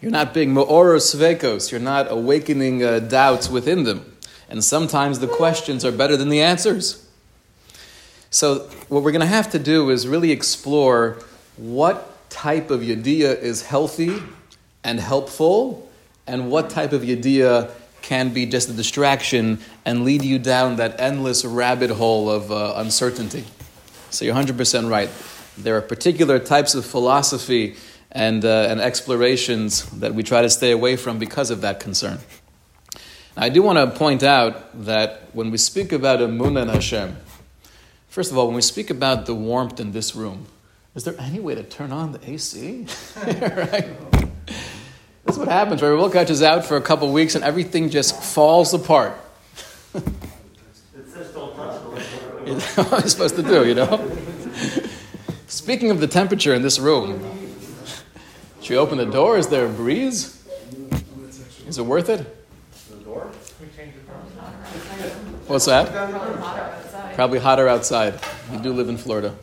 You're 0.00 0.10
not 0.10 0.34
being 0.34 0.54
ma'ora 0.54 0.98
svekos 0.98 1.70
you're 1.70 1.80
not 1.80 2.10
awakening 2.10 2.82
uh, 2.82 2.98
doubts 2.98 3.48
within 3.48 3.84
them 3.84 4.13
and 4.48 4.62
sometimes 4.62 5.18
the 5.18 5.28
questions 5.28 5.84
are 5.84 5.92
better 5.92 6.16
than 6.16 6.28
the 6.28 6.40
answers 6.40 7.04
so 8.34 8.68
what 8.88 9.04
we're 9.04 9.12
going 9.12 9.20
to 9.20 9.26
have 9.26 9.52
to 9.52 9.60
do 9.60 9.90
is 9.90 10.08
really 10.08 10.32
explore 10.32 11.20
what 11.56 12.28
type 12.30 12.68
of 12.68 12.80
yediyah 12.80 13.40
is 13.40 13.62
healthy 13.62 14.20
and 14.82 14.98
helpful, 14.98 15.88
and 16.26 16.50
what 16.50 16.68
type 16.68 16.92
of 16.92 17.02
yediyah 17.02 17.70
can 18.02 18.34
be 18.34 18.44
just 18.44 18.68
a 18.68 18.72
distraction 18.72 19.60
and 19.84 20.04
lead 20.04 20.22
you 20.22 20.40
down 20.40 20.76
that 20.76 21.00
endless 21.00 21.44
rabbit 21.44 21.90
hole 21.90 22.28
of 22.28 22.50
uh, 22.50 22.74
uncertainty. 22.78 23.44
So 24.10 24.24
you're 24.24 24.34
100% 24.34 24.90
right. 24.90 25.10
There 25.56 25.76
are 25.76 25.80
particular 25.80 26.40
types 26.40 26.74
of 26.74 26.84
philosophy 26.84 27.76
and, 28.10 28.44
uh, 28.44 28.66
and 28.68 28.80
explorations 28.80 29.88
that 30.00 30.12
we 30.12 30.24
try 30.24 30.42
to 30.42 30.50
stay 30.50 30.72
away 30.72 30.96
from 30.96 31.20
because 31.20 31.52
of 31.52 31.60
that 31.60 31.78
concern. 31.78 32.18
I 33.36 33.48
do 33.48 33.62
want 33.62 33.78
to 33.78 33.98
point 33.98 34.22
out 34.22 34.84
that 34.84 35.22
when 35.32 35.50
we 35.50 35.58
speak 35.58 35.90
about 35.90 36.20
Amunah 36.20 36.62
and 36.62 36.70
Hashem, 36.70 37.16
first 38.08 38.30
of 38.30 38.38
all, 38.38 38.46
when 38.46 38.54
we 38.54 38.62
speak 38.62 38.90
about 38.90 39.26
the 39.26 39.34
warmth 39.34 39.80
in 39.80 39.90
this 39.90 40.14
room, 40.14 40.46
is 40.94 41.02
there 41.02 41.16
any 41.18 41.40
way 41.40 41.56
to 41.56 41.64
turn 41.64 41.90
on 41.90 42.12
the 42.12 42.30
AC? 42.30 42.86
right? 43.26 43.88
That's 45.24 45.36
what 45.36 45.48
happens, 45.48 45.82
right? 45.82 45.88
Wilkach 45.88 46.30
is 46.30 46.44
out 46.44 46.64
for 46.64 46.76
a 46.76 46.80
couple 46.80 47.12
weeks 47.12 47.34
and 47.34 47.42
everything 47.42 47.90
just 47.90 48.22
falls 48.22 48.72
apart. 48.72 49.16
It 49.94 50.02
says 51.08 51.30
don't 51.32 51.56
touch 51.56 51.82
the 52.44 52.50
You 52.52 52.54
what 52.84 53.02
I'm 53.02 53.08
supposed 53.08 53.34
to 53.34 53.42
do, 53.42 53.66
you 53.66 53.74
know? 53.74 54.16
Speaking 55.48 55.90
of 55.90 55.98
the 55.98 56.06
temperature 56.06 56.54
in 56.54 56.62
this 56.62 56.78
room, 56.78 57.20
should 58.60 58.70
we 58.70 58.76
open 58.76 58.98
the 58.98 59.06
door? 59.06 59.38
Is 59.38 59.48
there 59.48 59.66
a 59.66 59.68
breeze? 59.68 60.40
Is 61.66 61.78
it 61.78 61.82
worth 61.82 62.08
it? 62.08 62.43
The 63.14 63.20
door? 63.20 63.30
We 63.60 63.66
changed 63.76 63.96
it 63.96 64.04
from. 64.06 64.16
What's 65.46 65.66
that? 65.66 65.92
Probably 65.92 66.18
hotter 66.18 66.58
outside. 66.58 67.14
Probably 67.14 67.38
hotter 67.38 67.68
outside. 67.68 68.20
We 68.50 68.58
do 68.58 68.72
live 68.72 68.88
in 68.88 68.96
Florida. 68.96 69.34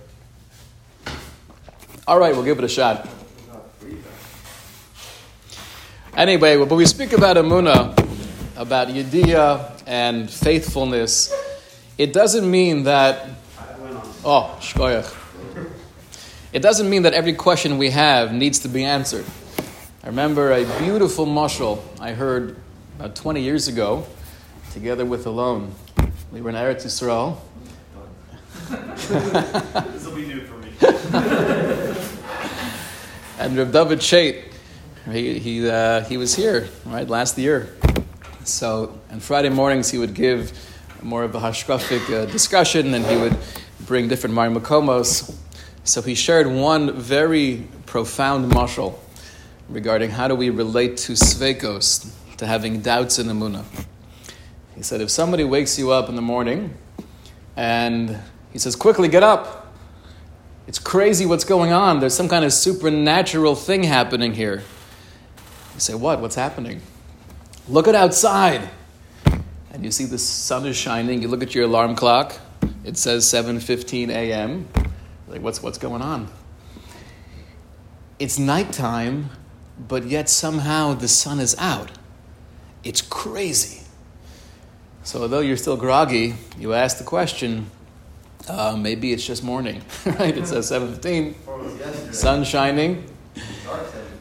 All 2.08 2.20
right, 2.20 2.34
we'll 2.34 2.44
give 2.44 2.58
it 2.58 2.64
a 2.64 2.70
shot. 2.70 3.08
Anyway, 6.16 6.58
but 6.58 6.76
we 6.76 6.86
speak 6.86 7.14
about 7.14 7.38
Amuna, 7.38 7.98
about 8.58 8.90
Yediyah 8.90 9.84
and 9.88 10.30
faithfulness. 10.30 11.34
It 11.98 12.12
doesn't 12.12 12.50
mean 12.50 12.84
that, 12.84 13.30
oh, 14.26 14.58
shkoyach. 14.60 15.16
It 16.52 16.62
doesn't 16.62 16.90
mean 16.90 17.04
that 17.04 17.14
every 17.14 17.34
question 17.34 17.78
we 17.78 17.92
have 17.92 18.34
needs 18.34 18.60
to 18.60 18.68
be 18.68 18.84
answered. 18.84 19.26
I 20.04 20.08
remember 20.08 20.52
a 20.52 20.66
beautiful 20.80 21.26
mushal 21.26 21.80
I 22.02 22.12
heard 22.12 22.58
about 23.02 23.16
20 23.16 23.42
years 23.42 23.68
ago, 23.68 24.06
together 24.74 25.04
with 25.04 25.26
Alon. 25.26 25.74
We 26.32 26.40
were 26.40 26.52
in 26.52 26.56
Eretz 26.56 26.86
Yisrael. 26.86 27.40
This 29.92 30.06
will 30.06 30.16
be 30.16 30.28
new 30.28 30.46
for 30.46 30.58
me. 30.58 30.70
And 33.40 33.58
Rav 33.58 33.72
David 33.72 34.02
Chait, 34.02 34.44
he, 35.12 35.40
he, 35.40 35.68
uh, 35.68 36.04
he 36.04 36.18
was 36.18 36.36
here, 36.36 36.70
right, 36.86 37.10
last 37.10 37.40
year. 37.40 37.76
So, 38.44 39.00
on 39.12 39.20
Friday 39.20 39.50
mornings, 39.50 39.90
he 39.90 39.98
would 39.98 40.14
give 40.14 40.54
more 41.02 41.24
of 41.24 41.34
a 41.34 41.40
hashkafic 41.40 42.08
uh, 42.14 42.28
discussion 42.28 42.94
and 42.94 43.04
he 43.04 43.18
would 43.18 43.36
bring 43.88 44.10
different 44.10 44.36
marimakomos. 44.36 45.36
So, 45.86 46.04
he 46.04 46.14
shared 46.14 46.46
one 46.46 46.94
very 46.94 47.68
profound 47.88 48.52
mashal 48.52 48.94
regarding 49.70 50.12
how 50.12 50.28
do 50.28 50.36
we 50.36 50.52
relate 50.52 50.98
to 50.98 51.14
svekos, 51.14 52.14
to 52.42 52.48
having 52.48 52.82
doubts 52.82 53.20
in 53.20 53.28
Amunah. 53.28 53.64
He 54.76 54.82
said, 54.82 55.00
if 55.00 55.12
somebody 55.12 55.44
wakes 55.44 55.78
you 55.78 55.92
up 55.92 56.10
in 56.10 56.16
the 56.16 56.24
morning 56.24 56.74
and 57.56 58.18
he 58.52 58.58
says, 58.58 58.76
quickly 58.76 59.08
get 59.08 59.22
up, 59.22 59.72
it's 60.66 60.80
crazy 60.80 61.28
what's 61.28 61.44
going 61.44 61.72
on. 61.72 62.00
There's 62.00 62.16
some 62.16 62.28
kind 62.28 62.44
of 62.44 62.52
supernatural 62.52 63.54
thing 63.54 63.84
happening 63.84 64.34
here. 64.34 64.64
You 65.76 65.80
say, 65.80 65.94
What? 65.94 66.20
What's 66.20 66.34
happening? 66.34 66.82
Look 67.70 67.88
at 67.88 67.94
outside. 67.94 68.68
And 69.72 69.86
you 69.86 69.92
see 69.92 70.06
the 70.06 70.18
sun 70.18 70.66
is 70.66 70.76
shining. 70.76 71.22
You 71.22 71.28
look 71.28 71.44
at 71.44 71.54
your 71.54 71.66
alarm 71.66 71.96
clock. 71.96 72.40
It 72.84 72.98
says 72.98 73.26
7:15 73.26 74.10
a.m. 74.10 74.68
Like, 75.28 75.42
what's 75.42 75.62
what's 75.62 75.78
going 75.78 76.02
on? 76.02 76.28
It's 78.18 78.40
nighttime, 78.40 79.30
but 79.78 80.06
yet 80.06 80.28
somehow 80.28 80.96
the 80.96 81.08
sun 81.08 81.40
is 81.40 81.56
out. 81.60 81.92
It's 82.84 83.02
crazy. 83.02 83.84
So 85.04 85.22
although 85.24 85.40
you're 85.40 85.58
still 85.58 85.78
groggy, 85.78 86.36
you 86.58 86.74
ask 86.74 86.98
the 86.98 87.04
question, 87.04 87.70
uh, 88.48 88.76
maybe 88.78 89.14
it's 89.14 89.26
just 89.26 89.44
morning, 89.44 89.82
right? 90.06 90.38
It 90.38 90.48
says 90.48 90.72
7.15, 90.72 92.14
sun 92.14 92.44
shining. 92.44 93.06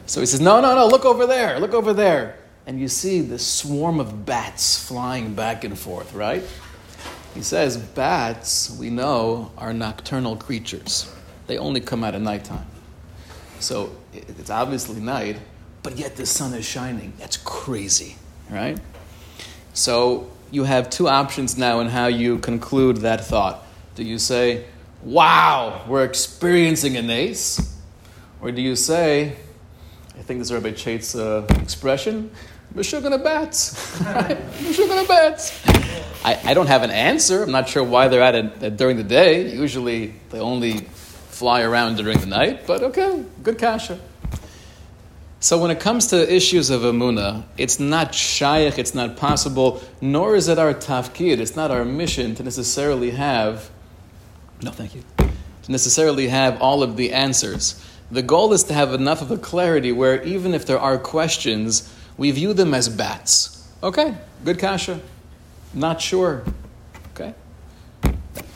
So 0.05 0.19
he 0.19 0.25
says, 0.25 0.41
no, 0.41 0.59
no, 0.61 0.75
no, 0.75 0.87
look 0.87 1.05
over 1.05 1.25
there, 1.25 1.59
look 1.59 1.73
over 1.73 1.93
there. 1.93 2.37
and 2.67 2.79
you 2.79 2.87
see 2.87 3.21
the 3.21 3.39
swarm 3.39 3.99
of 3.99 4.25
bats 4.25 4.77
flying 4.87 5.33
back 5.33 5.63
and 5.63 5.77
forth, 5.77 6.13
right? 6.13 6.43
He 7.33 7.41
says, 7.41 7.77
bats, 7.77 8.75
we 8.77 8.89
know, 8.89 9.51
are 9.57 9.73
nocturnal 9.73 10.35
creatures. 10.35 11.11
They 11.47 11.57
only 11.57 11.81
come 11.81 12.03
out 12.03 12.13
at 12.13 12.21
nighttime. 12.21 12.67
So 13.59 13.95
it's 14.13 14.49
obviously 14.49 14.99
night, 15.01 15.37
but 15.83 15.97
yet 15.97 16.15
the 16.15 16.25
sun 16.25 16.53
is 16.53 16.65
shining. 16.65 17.13
That's 17.17 17.37
crazy, 17.37 18.15
right? 18.51 18.77
So 19.73 20.29
you 20.51 20.65
have 20.65 20.89
two 20.89 21.07
options 21.07 21.57
now 21.57 21.79
in 21.79 21.87
how 21.87 22.07
you 22.07 22.37
conclude 22.39 22.97
that 22.97 23.25
thought. 23.25 23.63
Do 23.95 24.03
you 24.03 24.19
say, 24.19 24.65
wow, 25.01 25.83
we're 25.87 26.03
experiencing 26.03 26.97
a 26.97 27.01
nace? 27.01 27.77
Or 28.41 28.51
do 28.51 28.61
you 28.61 28.75
say, 28.75 29.37
I 30.17 30.21
think 30.21 30.39
this 30.39 30.49
is 30.49 30.53
Rabbi 30.53 30.71
Chait's 30.71 31.15
uh, 31.15 31.47
expression, 31.61 32.31
Meshuggah 32.75 33.21
bats. 33.21 33.99
Meshuggah 33.99 35.07
bats. 35.07 35.61
I, 36.23 36.39
I 36.45 36.53
don't 36.53 36.67
have 36.67 36.83
an 36.83 36.91
answer. 36.91 37.43
I'm 37.43 37.51
not 37.51 37.67
sure 37.67 37.83
why 37.83 38.07
they're 38.07 38.21
at 38.21 38.35
it 38.35 38.77
during 38.77 38.95
the 38.97 39.03
day. 39.03 39.53
Usually 39.53 40.13
they 40.29 40.39
only 40.39 40.77
fly 40.77 41.63
around 41.63 41.97
during 41.97 42.19
the 42.19 42.27
night, 42.27 42.65
but 42.67 42.83
okay, 42.83 43.25
good 43.43 43.57
kasha. 43.57 43.99
So 45.43 45.57
when 45.57 45.71
it 45.71 45.79
comes 45.79 46.05
to 46.07 46.31
issues 46.31 46.69
of 46.69 46.81
Amuna, 46.81 47.43
it's 47.57 47.79
not 47.79 48.13
shaykh, 48.13 48.77
it's 48.77 48.93
not 48.93 49.17
possible, 49.17 49.81
nor 49.99 50.35
is 50.35 50.47
it 50.47 50.59
our 50.59 50.71
tafkid, 50.71 51.39
it's 51.39 51.55
not 51.55 51.71
our 51.71 51.83
mission 51.83 52.35
to 52.35 52.43
necessarily 52.43 53.09
have, 53.09 53.71
no 54.61 54.69
thank 54.69 54.93
you, 54.93 55.03
to 55.17 55.71
necessarily 55.71 56.27
have 56.27 56.61
all 56.61 56.83
of 56.83 56.95
the 56.95 57.11
answers. 57.11 57.83
The 58.11 58.21
goal 58.21 58.53
is 58.53 58.65
to 58.65 58.75
have 58.75 58.93
enough 58.93 59.23
of 59.23 59.31
a 59.31 59.37
clarity 59.37 59.91
where 59.91 60.21
even 60.21 60.53
if 60.53 60.67
there 60.67 60.79
are 60.79 60.99
questions, 60.99 61.91
we 62.17 62.29
view 62.29 62.53
them 62.53 62.75
as 62.75 62.87
bats. 62.87 63.67
Okay, 63.81 64.13
good 64.45 64.59
kasha. 64.59 65.01
Not 65.73 66.01
sure. 66.01 66.43
Okay? 67.13 67.33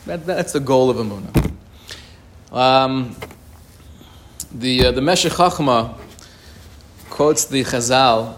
That, 0.06 0.24
that's 0.28 0.54
the 0.54 0.60
goal 0.60 0.92
of 0.92 0.98
Amuna. 0.98 1.52
Um, 2.52 3.16
the, 4.54 4.86
uh, 4.86 4.92
the 4.92 5.02
Meshech 5.02 5.32
Chachma 5.32 5.98
quotes 7.16 7.46
the 7.46 7.64
Chazal. 7.64 8.36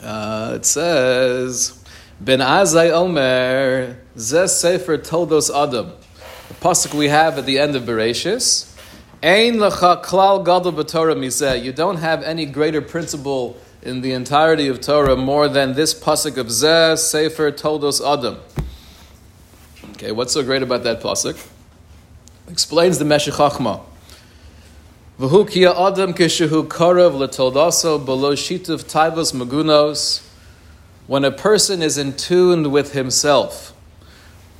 Uh, 0.00 0.52
it 0.54 0.64
says, 0.64 1.82
Ben 2.20 2.38
Azai 2.38 2.92
Omer, 2.92 3.98
Zeh 4.16 4.48
Sefer 4.48 4.96
Toldos 4.96 5.50
Adam. 5.50 5.90
The 6.46 6.54
pasuk 6.54 6.94
we 6.94 7.08
have 7.08 7.38
at 7.38 7.44
the 7.44 7.58
end 7.58 7.74
of 7.74 7.82
Bereshis. 7.82 8.72
Ein 9.20 9.54
lecha 9.54 10.00
klal 10.04 10.44
gadol 10.44 10.72
b'Torah 10.72 11.16
mizeh. 11.16 11.60
You 11.60 11.72
don't 11.72 11.96
have 11.96 12.22
any 12.22 12.46
greater 12.46 12.80
principle 12.80 13.56
in 13.82 14.00
the 14.02 14.12
entirety 14.12 14.68
of 14.68 14.80
Torah 14.80 15.16
more 15.16 15.48
than 15.48 15.72
this 15.72 15.92
pasuk 15.92 16.36
of 16.36 16.46
Zeh 16.46 16.96
Sefer 16.96 17.50
Toldos 17.50 18.00
Adam. 18.00 18.38
Okay, 19.94 20.12
what's 20.12 20.32
so 20.32 20.44
great 20.44 20.62
about 20.62 20.84
that 20.84 21.00
pasuk? 21.00 21.36
Explains 22.48 23.00
the 23.00 23.04
Meshech. 23.04 23.34
V'hu 25.18 25.48
ki 25.48 25.64
adam 25.64 26.12
kishehu 26.12 26.68
karav 26.68 27.12
letoldaso 27.12 28.04
below 28.04 28.34
shitav 28.34 28.84
taivos 28.84 29.32
magunos. 29.32 30.22
When 31.06 31.24
a 31.24 31.30
person 31.30 31.80
is 31.80 31.96
in 31.96 32.12
tune 32.12 32.70
with 32.70 32.92
himself, 32.92 33.72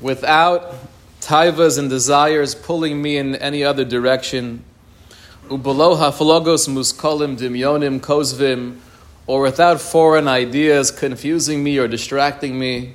without 0.00 0.72
taivas 1.20 1.78
and 1.78 1.90
desires 1.90 2.54
pulling 2.54 3.02
me 3.02 3.18
in 3.18 3.34
any 3.34 3.64
other 3.64 3.84
direction, 3.84 4.64
ubelo 5.50 5.98
haflogos 5.98 6.66
muskolim 6.70 7.36
dimyonim 7.36 8.00
kozvim, 8.00 8.78
or 9.26 9.42
without 9.42 9.78
foreign 9.78 10.26
ideas 10.26 10.90
confusing 10.90 11.62
me 11.62 11.76
or 11.76 11.86
distracting 11.86 12.58
me, 12.58 12.94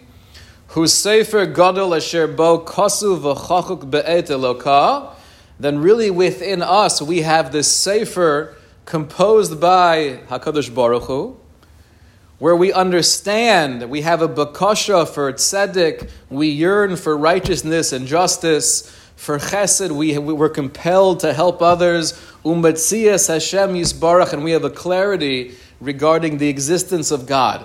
whose 0.70 0.96
sefer 0.96 1.46
gadol 1.46 1.94
asher 1.94 2.26
bo 2.26 2.58
kosu 2.58 3.20
v'chachuk 3.20 3.92
be'et 3.92 4.30
elokah, 4.30 5.14
then 5.62 5.80
really 5.80 6.10
within 6.10 6.62
us 6.62 7.02
we 7.02 7.22
have 7.22 7.52
this 7.52 7.74
sefer 7.74 8.56
composed 8.86 9.62
by 9.62 10.20
Hakadosh 10.28 10.74
Baruch 10.74 11.04
Hu, 11.04 11.38
where 12.40 12.56
we 12.56 12.74
understand 12.74 13.84
that 13.84 13.88
we 13.88 14.02
have 14.02 14.24
a 14.24 14.28
bakasha 14.28 15.08
for 15.08 15.32
tzedek, 15.32 16.10
we 16.30 16.48
yearn 16.48 16.96
for 16.96 17.16
righteousness 17.16 17.94
and 17.94 18.08
justice. 18.08 18.98
For 19.16 19.38
chesed, 19.38 19.92
we, 19.92 20.18
we 20.18 20.34
were 20.34 20.50
compelled 20.50 21.20
to 21.20 21.32
help 21.32 21.62
others. 21.62 22.14
Umetzias 22.44 23.28
Hashem 23.28 23.76
Yisbarach, 23.76 24.34
and 24.34 24.44
we 24.44 24.50
have 24.50 24.64
a 24.64 24.72
clarity 24.72 25.56
regarding 25.80 26.40
the 26.40 26.50
existence 26.50 27.12
of 27.12 27.28
God. 27.28 27.64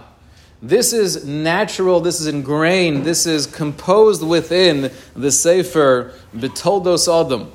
This 0.61 0.93
is 0.93 1.25
natural, 1.25 2.01
this 2.01 2.21
is 2.21 2.27
ingrained, 2.27 3.05
this 3.05 3.27
is 3.27 3.47
composed 3.47 4.23
within 4.23 4.93
the 5.15 5.31
Sefer 5.31 6.13
Betoldos 6.35 7.09
Adam. 7.09 7.51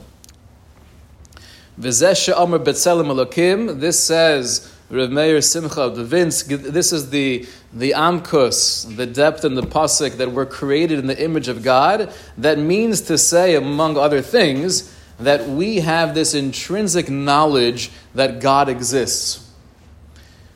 V'zesha 1.79 2.37
Amr 2.37 2.59
Betzelim 2.59 3.07
Elokim, 3.07 3.79
this 3.79 3.99
says, 3.99 4.71
Rav 4.89 5.09
Meir 5.09 5.41
Simcha 5.41 5.89
Vince, 5.89 6.43
this 6.43 6.91
is 6.91 7.11
the, 7.11 7.47
the 7.71 7.91
amkus, 7.91 8.95
the 8.97 9.05
depth 9.05 9.45
and 9.45 9.57
the 9.57 9.61
pasuk 9.61 10.17
that 10.17 10.33
were 10.33 10.45
created 10.45 10.99
in 10.99 11.07
the 11.07 11.23
image 11.23 11.47
of 11.47 11.63
God. 11.63 12.13
That 12.37 12.59
means 12.59 13.01
to 13.01 13.17
say, 13.17 13.55
among 13.55 13.97
other 13.97 14.21
things, 14.21 14.93
that 15.17 15.47
we 15.47 15.77
have 15.77 16.13
this 16.13 16.33
intrinsic 16.33 17.09
knowledge 17.09 17.91
that 18.15 18.41
God 18.41 18.67
exists. 18.67 19.49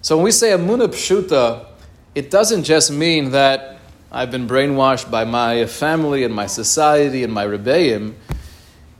So 0.01 0.17
when 0.17 0.25
we 0.25 0.32
say 0.32 0.49
Amuna 0.49 0.89
Pshuta, 0.89 1.67
it 2.13 2.30
doesn't 2.30 2.63
just 2.63 2.91
mean 2.91 3.32
that 3.32 3.80
I've 4.12 4.32
been 4.32 4.47
brainwashed 4.47 5.10
by 5.10 5.23
my 5.23 5.65
family 5.65 6.23
and 6.23 6.34
my 6.34 6.47
society 6.47 7.23
and 7.23 7.34
my 7.34 7.45
rebbeim. 7.45 8.15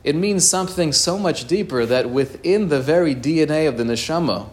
It 0.06 0.14
means 0.14 0.48
something 0.48 0.92
so 0.92 1.18
much 1.18 1.48
deeper 1.48 1.84
that 1.84 2.10
within 2.10 2.68
the 2.68 2.80
very 2.80 3.12
DNA 3.12 3.66
of 3.66 3.76
the 3.76 3.82
neshama, 3.82 4.48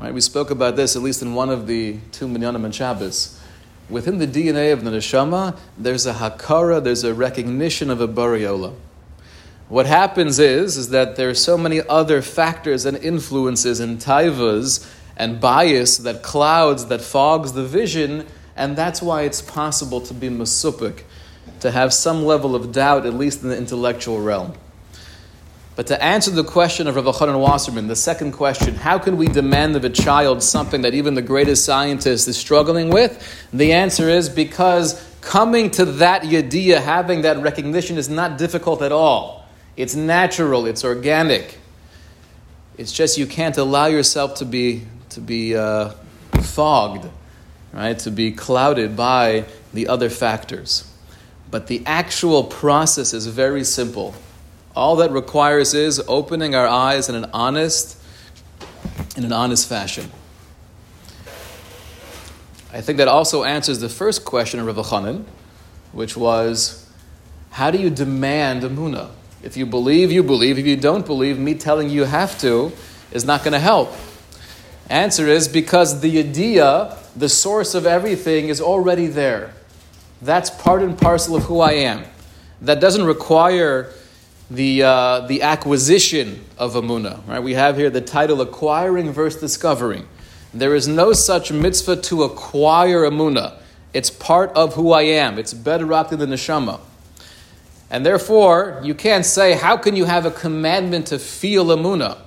right? 0.00 0.12
We 0.12 0.20
spoke 0.20 0.50
about 0.50 0.74
this 0.74 0.96
at 0.96 1.02
least 1.02 1.22
in 1.22 1.36
one 1.36 1.50
of 1.50 1.68
the 1.68 1.98
two 2.10 2.26
minyanim 2.26 2.64
and 2.64 2.74
Shabbos. 2.74 3.40
Within 3.88 4.18
the 4.18 4.26
DNA 4.26 4.72
of 4.72 4.82
the 4.82 4.90
neshama, 4.90 5.56
there's 5.78 6.04
a 6.04 6.14
hakara, 6.14 6.82
there's 6.82 7.04
a 7.04 7.14
recognition 7.14 7.90
of 7.90 8.00
a 8.00 8.08
bariola. 8.08 8.74
What 9.68 9.86
happens 9.86 10.40
is, 10.40 10.76
is 10.76 10.88
that 10.88 11.14
there 11.14 11.28
are 11.28 11.34
so 11.34 11.56
many 11.56 11.80
other 11.88 12.20
factors 12.20 12.84
and 12.84 12.96
influences 12.96 13.78
and 13.78 14.00
taivas 14.00 14.84
and 15.16 15.40
bias 15.40 15.98
that 15.98 16.24
clouds, 16.24 16.86
that 16.86 17.02
fogs 17.02 17.52
the 17.52 17.64
vision, 17.64 18.26
and 18.56 18.74
that's 18.74 19.00
why 19.00 19.22
it's 19.22 19.42
possible 19.42 20.00
to 20.00 20.12
be 20.12 20.28
masupik, 20.28 21.04
to 21.60 21.70
have 21.70 21.94
some 21.94 22.24
level 22.24 22.56
of 22.56 22.72
doubt, 22.72 23.06
at 23.06 23.14
least 23.14 23.44
in 23.44 23.50
the 23.50 23.56
intellectual 23.56 24.20
realm. 24.20 24.54
But 25.78 25.86
to 25.86 26.02
answer 26.02 26.32
the 26.32 26.42
question 26.42 26.88
of 26.88 26.96
Rav 26.96 27.04
Chanan 27.04 27.38
Wasserman, 27.38 27.86
the 27.86 27.94
second 27.94 28.32
question, 28.32 28.74
how 28.74 28.98
can 28.98 29.16
we 29.16 29.28
demand 29.28 29.76
of 29.76 29.84
a 29.84 29.90
child 29.90 30.42
something 30.42 30.82
that 30.82 30.92
even 30.92 31.14
the 31.14 31.22
greatest 31.22 31.64
scientist 31.64 32.26
is 32.26 32.36
struggling 32.36 32.90
with? 32.90 33.48
The 33.52 33.74
answer 33.74 34.08
is 34.08 34.28
because 34.28 35.00
coming 35.20 35.70
to 35.70 35.84
that 35.84 36.22
yadiyah, 36.22 36.82
having 36.82 37.22
that 37.22 37.38
recognition, 37.38 37.96
is 37.96 38.08
not 38.08 38.38
difficult 38.38 38.82
at 38.82 38.90
all. 38.90 39.46
It's 39.76 39.94
natural, 39.94 40.66
it's 40.66 40.82
organic. 40.82 41.60
It's 42.76 42.90
just 42.90 43.16
you 43.16 43.28
can't 43.28 43.56
allow 43.56 43.86
yourself 43.86 44.34
to 44.38 44.44
be, 44.44 44.82
to 45.10 45.20
be 45.20 45.54
uh, 45.54 45.90
fogged, 46.42 47.08
right? 47.72 47.96
To 48.00 48.10
be 48.10 48.32
clouded 48.32 48.96
by 48.96 49.44
the 49.72 49.86
other 49.86 50.10
factors. 50.10 50.92
But 51.52 51.68
the 51.68 51.84
actual 51.86 52.42
process 52.42 53.14
is 53.14 53.28
very 53.28 53.62
simple. 53.62 54.16
All 54.78 54.94
that 54.96 55.10
requires 55.10 55.74
is 55.74 56.00
opening 56.06 56.54
our 56.54 56.68
eyes 56.68 57.08
in 57.08 57.16
an 57.16 57.28
honest, 57.32 58.00
in 59.16 59.24
an 59.24 59.32
honest 59.32 59.68
fashion. 59.68 60.08
I 62.72 62.80
think 62.80 62.98
that 62.98 63.08
also 63.08 63.42
answers 63.42 63.80
the 63.80 63.88
first 63.88 64.24
question 64.24 64.60
of 64.60 64.66
Rav 64.66 64.76
Chanan, 64.86 65.24
which 65.90 66.16
was, 66.16 66.88
how 67.50 67.72
do 67.72 67.78
you 67.78 67.90
demand 67.90 68.62
Amuna? 68.62 69.10
If 69.42 69.56
you 69.56 69.66
believe, 69.66 70.12
you 70.12 70.22
believe. 70.22 70.60
If 70.60 70.66
you 70.66 70.76
don't 70.76 71.04
believe, 71.04 71.40
me 71.40 71.54
telling 71.54 71.90
you 71.90 72.04
have 72.04 72.38
to 72.42 72.70
is 73.10 73.24
not 73.24 73.42
going 73.42 73.54
to 73.54 73.58
help. 73.58 73.92
Answer 74.88 75.26
is 75.26 75.48
because 75.48 76.02
the 76.02 76.20
idea, 76.20 76.96
the 77.16 77.28
source 77.28 77.74
of 77.74 77.84
everything, 77.84 78.48
is 78.48 78.60
already 78.60 79.08
there. 79.08 79.54
That's 80.22 80.50
part 80.50 80.82
and 80.82 80.96
parcel 80.96 81.34
of 81.34 81.42
who 81.42 81.58
I 81.58 81.72
am. 81.72 82.04
That 82.60 82.80
doesn't 82.80 83.06
require 83.06 83.92
the, 84.50 84.82
uh, 84.82 85.20
the 85.20 85.42
acquisition 85.42 86.44
of 86.56 86.74
Amuna. 86.74 87.26
Right? 87.26 87.42
We 87.42 87.54
have 87.54 87.76
here 87.76 87.90
the 87.90 88.00
title 88.00 88.40
Acquiring 88.40 89.12
versus 89.12 89.40
Discovering. 89.40 90.06
There 90.54 90.74
is 90.74 90.88
no 90.88 91.12
such 91.12 91.52
mitzvah 91.52 91.96
to 91.96 92.22
acquire 92.22 93.02
Amuna. 93.02 93.60
It's 93.92 94.10
part 94.10 94.50
of 94.52 94.74
who 94.74 94.92
I 94.92 95.02
am. 95.02 95.38
It's 95.38 95.52
bedrock 95.52 96.12
in 96.12 96.18
the 96.18 96.26
neshama. 96.26 96.80
And 97.90 98.04
therefore, 98.04 98.80
you 98.82 98.94
can't 98.94 99.24
say, 99.24 99.54
how 99.54 99.76
can 99.76 99.96
you 99.96 100.04
have 100.04 100.26
a 100.26 100.30
commandment 100.30 101.06
to 101.08 101.18
feel 101.18 101.66
Amuna? 101.66 102.18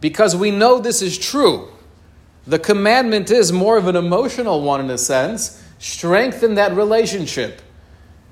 Because 0.00 0.36
we 0.36 0.50
know 0.50 0.78
this 0.78 1.02
is 1.02 1.18
true. 1.18 1.68
The 2.46 2.58
commandment 2.58 3.30
is 3.30 3.52
more 3.52 3.76
of 3.76 3.86
an 3.86 3.96
emotional 3.96 4.62
one 4.62 4.80
in 4.80 4.90
a 4.90 4.98
sense. 4.98 5.62
Strengthen 5.78 6.54
that 6.54 6.74
relationship. 6.74 7.62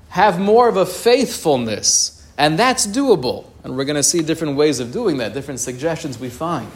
Have 0.09 0.39
more 0.39 0.67
of 0.67 0.77
a 0.77 0.85
faithfulness. 0.85 2.18
And 2.39 2.57
that's 2.57 2.87
doable. 2.87 3.45
And 3.63 3.75
we're 3.77 3.83
going 3.83 3.97
to 3.97 4.03
see 4.03 4.21
different 4.21 4.55
ways 4.55 4.79
of 4.79 4.93
doing 4.93 5.17
that, 5.17 5.33
different 5.33 5.59
suggestions 5.59 6.17
we 6.17 6.29
find. 6.29 6.71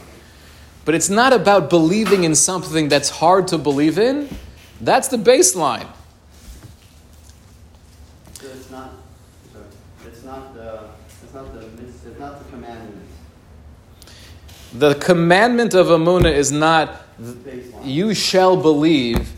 But 0.83 0.93
it's 0.93 1.09
not 1.09 1.31
about 1.31 1.69
believing 1.69 2.25
in 2.25 2.35
something 2.35 2.89
that's 2.89 3.09
hard 3.09 3.47
to 3.47 3.57
believe 3.57 3.97
in. 3.97 4.27
That's 4.81 5.07
the 5.07 5.15
baseline. 5.15 5.87
So 8.33 8.47
it's 8.47 8.69
not, 8.69 8.91
sorry, 9.53 9.65
it's 10.05 10.23
not 10.23 10.53
the, 10.53 10.89
it's 11.23 11.33
not 11.33 11.53
the, 11.53 11.61
it's 11.61 12.19
not 12.19 12.43
the 12.43 12.51
commandment. 12.51 13.07
The 14.73 14.95
commandment 14.95 15.73
of 15.73 15.87
Amunah 15.87 16.33
is 16.33 16.51
not 16.51 17.03
you 17.83 18.13
shall 18.13 18.57
believe, 18.57 19.31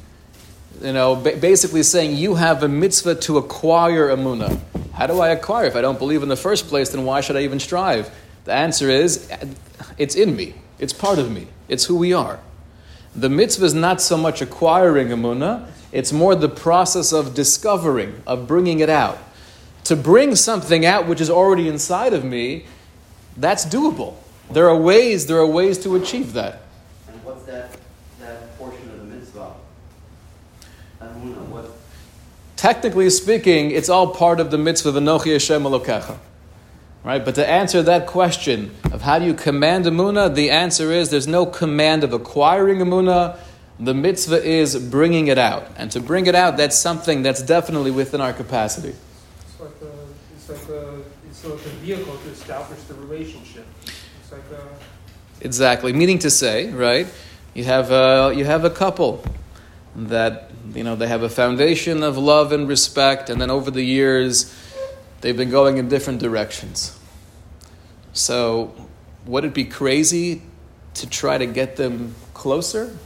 you 0.82 0.94
know, 0.94 1.16
basically 1.16 1.84
saying 1.84 2.16
you 2.16 2.36
have 2.36 2.64
a 2.64 2.68
mitzvah 2.68 3.16
to 3.16 3.38
acquire 3.38 4.08
Amunah. 4.10 4.60
How 4.94 5.08
do 5.08 5.20
I 5.20 5.30
acquire? 5.30 5.66
If 5.66 5.76
I 5.76 5.82
don't 5.82 6.00
believe 6.00 6.24
in 6.24 6.30
the 6.30 6.36
first 6.36 6.68
place, 6.68 6.90
then 6.90 7.06
why 7.06 7.22
should 7.22 7.36
I 7.36 7.42
even 7.42 7.60
strive? 7.60 8.10
The 8.46 8.54
answer 8.54 8.90
is 8.90 9.30
it's 9.98 10.16
in 10.16 10.36
me, 10.36 10.56
it's 10.80 10.94
part 10.94 11.20
of 11.20 11.32
me, 11.32 11.48
it's 11.68 11.86
who 11.86 11.96
we 11.96 12.14
are. 12.14 12.40
The 13.16 13.30
mitzvah 13.30 13.66
is 13.66 13.74
not 13.74 14.02
so 14.02 14.18
much 14.18 14.42
acquiring 14.42 15.10
Amunah, 15.10 15.68
it's 15.92 16.12
more 16.12 16.36
the 16.36 16.50
process 16.50 17.14
of 17.14 17.34
discovering, 17.34 18.22
of 18.28 18.48
bringing 18.48 18.80
it 18.80 18.90
out. 18.90 19.18
To 19.86 19.96
bring 19.96 20.36
something 20.36 20.86
out 20.86 21.08
which 21.08 21.22
is 21.22 21.30
already 21.30 21.68
inside 21.68 22.14
of 22.14 22.24
me, 22.26 22.66
that's 23.38 23.66
doable. 23.66 24.16
There 24.52 24.70
are 24.70 24.78
ways, 24.78 25.28
there 25.28 25.38
are 25.38 25.48
ways 25.48 25.78
to 25.80 25.96
achieve 25.96 26.34
that. 26.34 26.62
And 27.08 27.24
what's 27.24 27.44
that 27.44 27.78
portion 28.58 28.90
of 28.90 29.00
the 29.00 29.06
mitzvah? 29.06 29.54
Amuna, 31.02 31.46
what, 31.48 31.72
Technically 32.66 33.12
speaking, 33.12 33.70
it's 33.70 33.90
all 33.90 34.08
part 34.08 34.40
of 34.40 34.50
the 34.50 34.58
mitzvah 34.58 34.90
of 34.90 34.96
Anochi 34.96 35.34
Hashem 35.34 35.62
Elokecha. 35.62 36.18
Right? 37.04 37.24
But 37.24 37.36
to 37.36 37.48
answer 37.48 37.84
that 37.84 38.08
question 38.08 38.72
of 38.92 39.04
how 39.04 39.20
do 39.20 39.26
you 39.26 39.36
command 39.36 39.86
Amuna, 39.86 40.34
the 40.34 40.50
answer 40.50 40.92
is 40.92 41.12
there's 41.12 41.28
no 41.28 41.46
command 41.46 42.04
of 42.04 42.12
acquiring 42.12 42.80
Amuna. 42.80 43.38
The 43.80 43.94
mitzvah 43.94 44.44
is 44.44 44.76
bringing 44.78 45.28
it 45.28 45.38
out. 45.38 45.68
And 45.78 45.92
to 45.92 46.00
bring 46.00 46.26
it 46.26 46.34
out, 46.34 46.58
that's 46.58 46.76
something 46.76 47.22
that's 47.22 47.44
definitely 47.44 47.92
within 47.92 48.20
our 48.20 48.34
capacity. 48.34 48.96
It's 49.42 49.60
like 49.60 49.70
a, 49.84 49.92
it's 50.36 50.50
like 50.50 50.70
a, 50.70 51.02
it's 51.30 51.46
like 51.46 51.66
a 51.68 51.70
vehicle 51.86 52.18
to 52.18 52.30
establish 52.32 52.82
the 52.86 52.96
relationship. 52.96 53.68
It's 53.84 54.32
like 54.32 54.42
a, 54.60 55.46
Exactly. 55.46 55.94
Meaning 55.94 56.18
to 56.18 56.32
say, 56.32 56.72
right? 56.72 57.06
You 57.54 57.66
have 57.66 57.92
a, 57.92 58.34
you 58.36 58.44
have 58.46 58.66
a 58.66 58.72
couple 58.72 59.24
that 59.96 60.50
you 60.74 60.84
know 60.84 60.96
they 60.96 61.08
have 61.08 61.24
a 61.24 61.30
foundation 61.30 62.04
of 62.04 62.18
love 62.18 62.52
and 62.52 62.68
respect, 62.68 63.30
and 63.30 63.40
then 63.40 63.50
over 63.50 63.70
the 63.70 63.84
years 63.84 64.54
they've 65.22 65.38
been 65.38 65.50
going 65.50 65.78
in 65.78 65.90
different 65.90 66.20
directions. 66.20 66.98
So, 68.14 68.74
would 69.26 69.44
it 69.44 69.54
be 69.54 69.66
crazy 69.66 70.42
to 70.96 71.10
try 71.10 71.38
to 71.38 71.46
get 71.46 71.76
them 71.76 72.16
closer? 72.34 72.98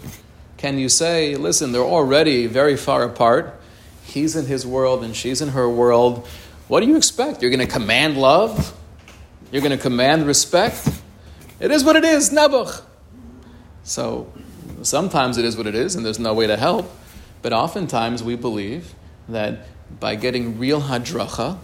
Can 0.57 0.77
you 0.77 0.89
say, 0.89 1.35
listen, 1.35 1.71
they're 1.71 1.81
already 1.81 2.45
very 2.45 2.75
far 2.75 3.03
apart. 3.03 3.59
He's 4.03 4.35
in 4.35 4.45
his 4.45 4.67
world 4.67 5.03
and 5.03 5.15
she's 5.15 5.41
in 5.41 5.49
her 5.49 5.69
world. 5.69 6.27
What 6.67 6.81
do 6.81 6.87
you 6.87 6.97
expect? 6.97 7.41
You're 7.41 7.51
going 7.51 7.65
to 7.65 7.73
command 7.73 8.17
love? 8.17 8.75
You're 9.51 9.61
going 9.61 9.75
to 9.75 9.81
command 9.81 10.27
respect? 10.27 10.87
It 11.59 11.71
is 11.71 11.83
what 11.83 11.95
it 11.95 12.03
is, 12.03 12.29
Nebuch. 12.29 12.81
So 13.83 14.31
sometimes 14.83 15.37
it 15.37 15.45
is 15.45 15.57
what 15.57 15.65
it 15.65 15.75
is, 15.75 15.95
and 15.95 16.05
there's 16.05 16.19
no 16.19 16.33
way 16.33 16.47
to 16.47 16.57
help. 16.57 16.91
But 17.41 17.53
oftentimes 17.53 18.23
we 18.23 18.35
believe 18.35 18.93
that 19.27 19.67
by 19.99 20.15
getting 20.15 20.59
real 20.59 20.81
hadracha 20.81 21.57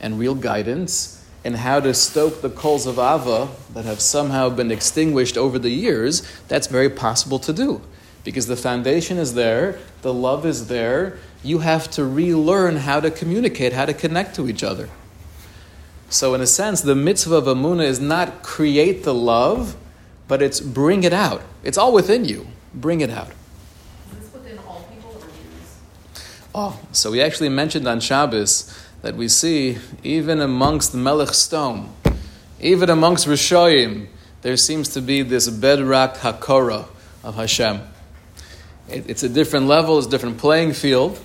and 0.00 0.18
real 0.18 0.34
guidance 0.34 1.24
in 1.44 1.54
how 1.54 1.80
to 1.80 1.92
stoke 1.94 2.42
the 2.42 2.50
coals 2.50 2.86
of 2.86 2.98
Ava 2.98 3.48
that 3.72 3.84
have 3.84 4.00
somehow 4.00 4.48
been 4.48 4.70
extinguished 4.70 5.36
over 5.36 5.58
the 5.58 5.70
years, 5.70 6.22
that's 6.48 6.66
very 6.66 6.90
possible 6.90 7.38
to 7.40 7.52
do. 7.52 7.80
Because 8.24 8.46
the 8.46 8.56
foundation 8.56 9.18
is 9.18 9.34
there, 9.34 9.78
the 10.02 10.14
love 10.14 10.46
is 10.46 10.68
there, 10.68 11.18
you 11.42 11.58
have 11.58 11.90
to 11.92 12.04
relearn 12.04 12.76
how 12.76 13.00
to 13.00 13.10
communicate, 13.10 13.72
how 13.72 13.86
to 13.86 13.94
connect 13.94 14.36
to 14.36 14.48
each 14.48 14.62
other. 14.62 14.88
So, 16.08 16.34
in 16.34 16.40
a 16.40 16.46
sense, 16.46 16.82
the 16.82 16.94
mitzvah 16.94 17.36
of 17.36 17.44
Amunah 17.44 17.86
is 17.86 17.98
not 17.98 18.42
create 18.42 19.02
the 19.02 19.14
love, 19.14 19.76
but 20.28 20.42
it's 20.42 20.60
bring 20.60 21.04
it 21.04 21.12
out. 21.12 21.42
It's 21.64 21.78
all 21.78 21.92
within 21.92 22.24
you. 22.24 22.46
Bring 22.74 23.00
it 23.00 23.10
out. 23.10 23.30
Is 24.10 24.18
this 24.18 24.32
within 24.32 24.58
all 24.58 24.86
people 24.92 25.10
or 25.10 25.20
Jews? 25.20 25.78
Oh, 26.54 26.78
so 26.92 27.10
we 27.10 27.22
actually 27.22 27.48
mentioned 27.48 27.88
on 27.88 28.00
Shabbos 28.00 28.78
that 29.00 29.16
we 29.16 29.28
see 29.28 29.78
even 30.02 30.40
amongst 30.40 30.94
Melech 30.94 31.32
Stone, 31.32 31.90
even 32.60 32.90
amongst 32.90 33.26
Rishoyim, 33.26 34.08
there 34.42 34.56
seems 34.56 34.90
to 34.90 35.00
be 35.00 35.22
this 35.22 35.48
bedrock 35.48 36.16
hakora 36.16 36.86
of 37.24 37.36
Hashem. 37.36 37.80
It, 38.88 39.08
it's 39.08 39.22
a 39.22 39.28
different 39.28 39.66
level, 39.66 39.96
it's 39.96 40.06
a 40.06 40.10
different 40.10 40.36
playing 40.38 40.74
field, 40.74 41.18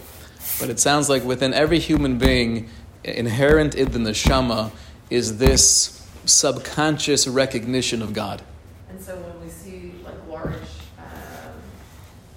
but 0.62 0.70
it 0.70 0.80
sounds 0.80 1.10
like 1.10 1.24
within 1.26 1.54
every 1.54 1.80
human 1.80 2.18
being, 2.18 2.70
inherent 3.04 3.76
in 3.76 3.92
the 3.92 4.00
neshama, 4.00 4.72
is 5.10 5.38
this 5.38 6.08
subconscious 6.26 7.28
recognition 7.28 8.02
of 8.02 8.14
God. 8.14 8.42
And 8.90 9.02
so 9.02 9.16
when 9.16 9.44
we 9.44 9.50
see 9.50 9.94
like 10.04 10.16
large 10.30 10.54
um, 11.00 11.54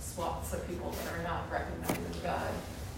swaths 0.00 0.52
of 0.54 0.66
people 0.68 0.90
that 0.90 1.18
are 1.18 1.22
not 1.22 1.50
recognizing 1.50 2.04
God, 2.22 2.50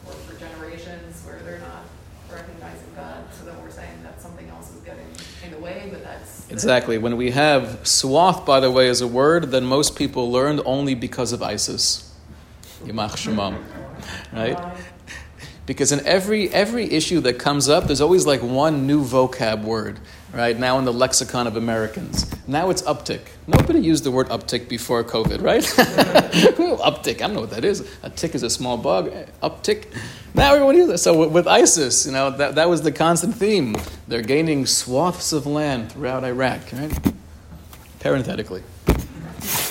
or 0.06 0.12
for 0.12 0.38
generations 0.38 1.24
where 1.24 1.38
they're 1.40 1.60
not 1.60 1.84
recognizing 2.30 2.92
God, 2.94 3.24
so 3.32 3.44
then 3.46 3.60
we're 3.62 3.70
saying 3.70 4.02
that 4.02 4.20
something 4.20 4.48
else 4.50 4.74
is 4.74 4.80
getting 4.82 5.06
in 5.44 5.50
the 5.50 5.58
way, 5.58 5.88
but 5.90 6.04
that's 6.04 6.36
the- 6.36 6.41
Exactly. 6.52 6.98
When 6.98 7.16
we 7.16 7.30
have 7.30 7.86
swath, 7.88 8.44
by 8.44 8.60
the 8.60 8.70
way, 8.70 8.90
as 8.90 9.00
a 9.00 9.06
word, 9.08 9.50
then 9.50 9.64
most 9.64 9.96
people 9.96 10.30
learned 10.30 10.60
only 10.66 10.94
because 10.94 11.32
of 11.32 11.42
ISIS. 11.42 12.14
Yimach 12.84 13.16
Shemam. 13.16 13.58
Right? 14.32 14.58
Because 15.64 15.92
in 15.92 16.04
every 16.06 16.50
every 16.50 16.92
issue 16.92 17.20
that 17.20 17.38
comes 17.38 17.70
up, 17.70 17.84
there's 17.84 18.02
always 18.02 18.26
like 18.26 18.42
one 18.42 18.86
new 18.86 19.02
vocab 19.02 19.62
word, 19.62 19.98
right? 20.32 20.58
Now 20.58 20.78
in 20.78 20.84
the 20.84 20.92
lexicon 20.92 21.46
of 21.46 21.56
Americans. 21.56 22.30
Now 22.46 22.70
it's 22.70 22.82
uptick. 22.82 23.20
Nobody 23.46 23.80
used 23.80 24.04
the 24.04 24.10
word 24.10 24.28
uptick 24.28 24.68
before 24.68 25.04
COVID, 25.04 25.42
right? 25.42 25.62
uptick, 26.82 27.16
I 27.16 27.26
don't 27.26 27.34
know 27.34 27.40
what 27.40 27.50
that 27.50 27.64
is. 27.64 27.88
A 28.02 28.10
tick 28.10 28.34
is 28.34 28.42
a 28.42 28.50
small 28.50 28.76
bug. 28.76 29.08
Eh, 29.12 29.26
uptick. 29.42 29.86
Now 30.34 30.54
everyone 30.54 30.76
uses 30.76 30.94
it. 30.94 30.98
So 30.98 31.18
with, 31.18 31.30
with 31.30 31.46
ISIS, 31.46 32.06
you 32.06 32.12
know, 32.12 32.30
that, 32.30 32.54
that 32.54 32.68
was 32.68 32.82
the 32.82 32.92
constant 32.92 33.34
theme. 33.34 33.76
They're 34.08 34.22
gaining 34.22 34.66
swaths 34.66 35.32
of 35.32 35.46
land 35.46 35.92
throughout 35.92 36.24
Iraq, 36.24 36.72
right? 36.72 37.12
Parenthetically. 38.00 38.62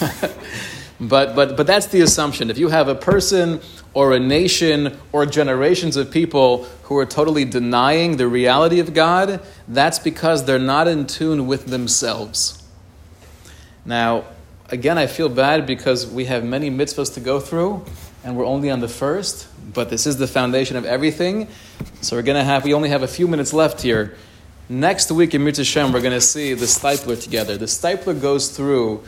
But, 1.02 1.36
but, 1.36 1.58
but 1.58 1.66
that's 1.66 1.88
the 1.88 2.02
assumption. 2.02 2.52
If 2.52 2.60
you 2.60 2.70
have 2.70 2.88
a 2.88 2.94
person 2.94 3.60
or 3.96 4.14
a 4.14 4.20
nation 4.20 5.00
or 5.12 5.26
generations 5.26 5.98
of 5.98 6.12
people 6.12 6.66
who 6.84 6.98
are 6.98 7.08
totally 7.08 7.44
denying 7.44 8.18
the 8.18 8.28
reality 8.28 8.80
of 8.80 8.94
God, 8.94 9.42
that's 9.68 9.98
because 9.98 10.46
they're 10.46 10.60
not 10.60 10.88
in 10.88 11.08
tune 11.08 11.48
with 11.48 11.66
themselves. 11.66 12.64
Now, 13.84 14.26
again, 14.70 15.00
I 15.00 15.08
feel 15.08 15.28
bad 15.28 15.66
because 15.66 16.06
we 16.06 16.26
have 16.26 16.44
many 16.44 16.70
mitzvahs 16.70 17.16
to 17.16 17.20
go 17.20 17.40
through, 17.40 17.84
and 18.24 18.38
we're 18.38 18.46
only 18.46 18.70
on 18.70 18.80
the 18.80 18.88
first, 18.88 19.48
but 19.74 19.90
this 19.90 20.06
is 20.06 20.18
the 20.18 20.28
foundation 20.28 20.78
of 20.78 20.86
everything. 20.86 21.48
So 22.02 22.16
we're 22.16 22.22
going 22.22 22.38
to 22.38 22.44
have, 22.44 22.64
we 22.64 22.76
only 22.76 22.90
have 22.90 23.02
a 23.02 23.08
few 23.08 23.28
minutes 23.28 23.54
left 23.54 23.82
here. 23.82 24.16
Next 24.70 25.12
week 25.12 25.34
in 25.34 25.44
Mitzvah 25.44 25.66
Shem, 25.66 25.92
we're 25.92 26.02
going 26.02 26.14
to 26.14 26.22
see 26.22 26.54
the 26.54 26.68
Steipler 26.68 27.20
together. 27.20 27.58
The 27.58 27.66
Steipler 27.66 28.22
goes 28.22 28.56
through 28.56 29.04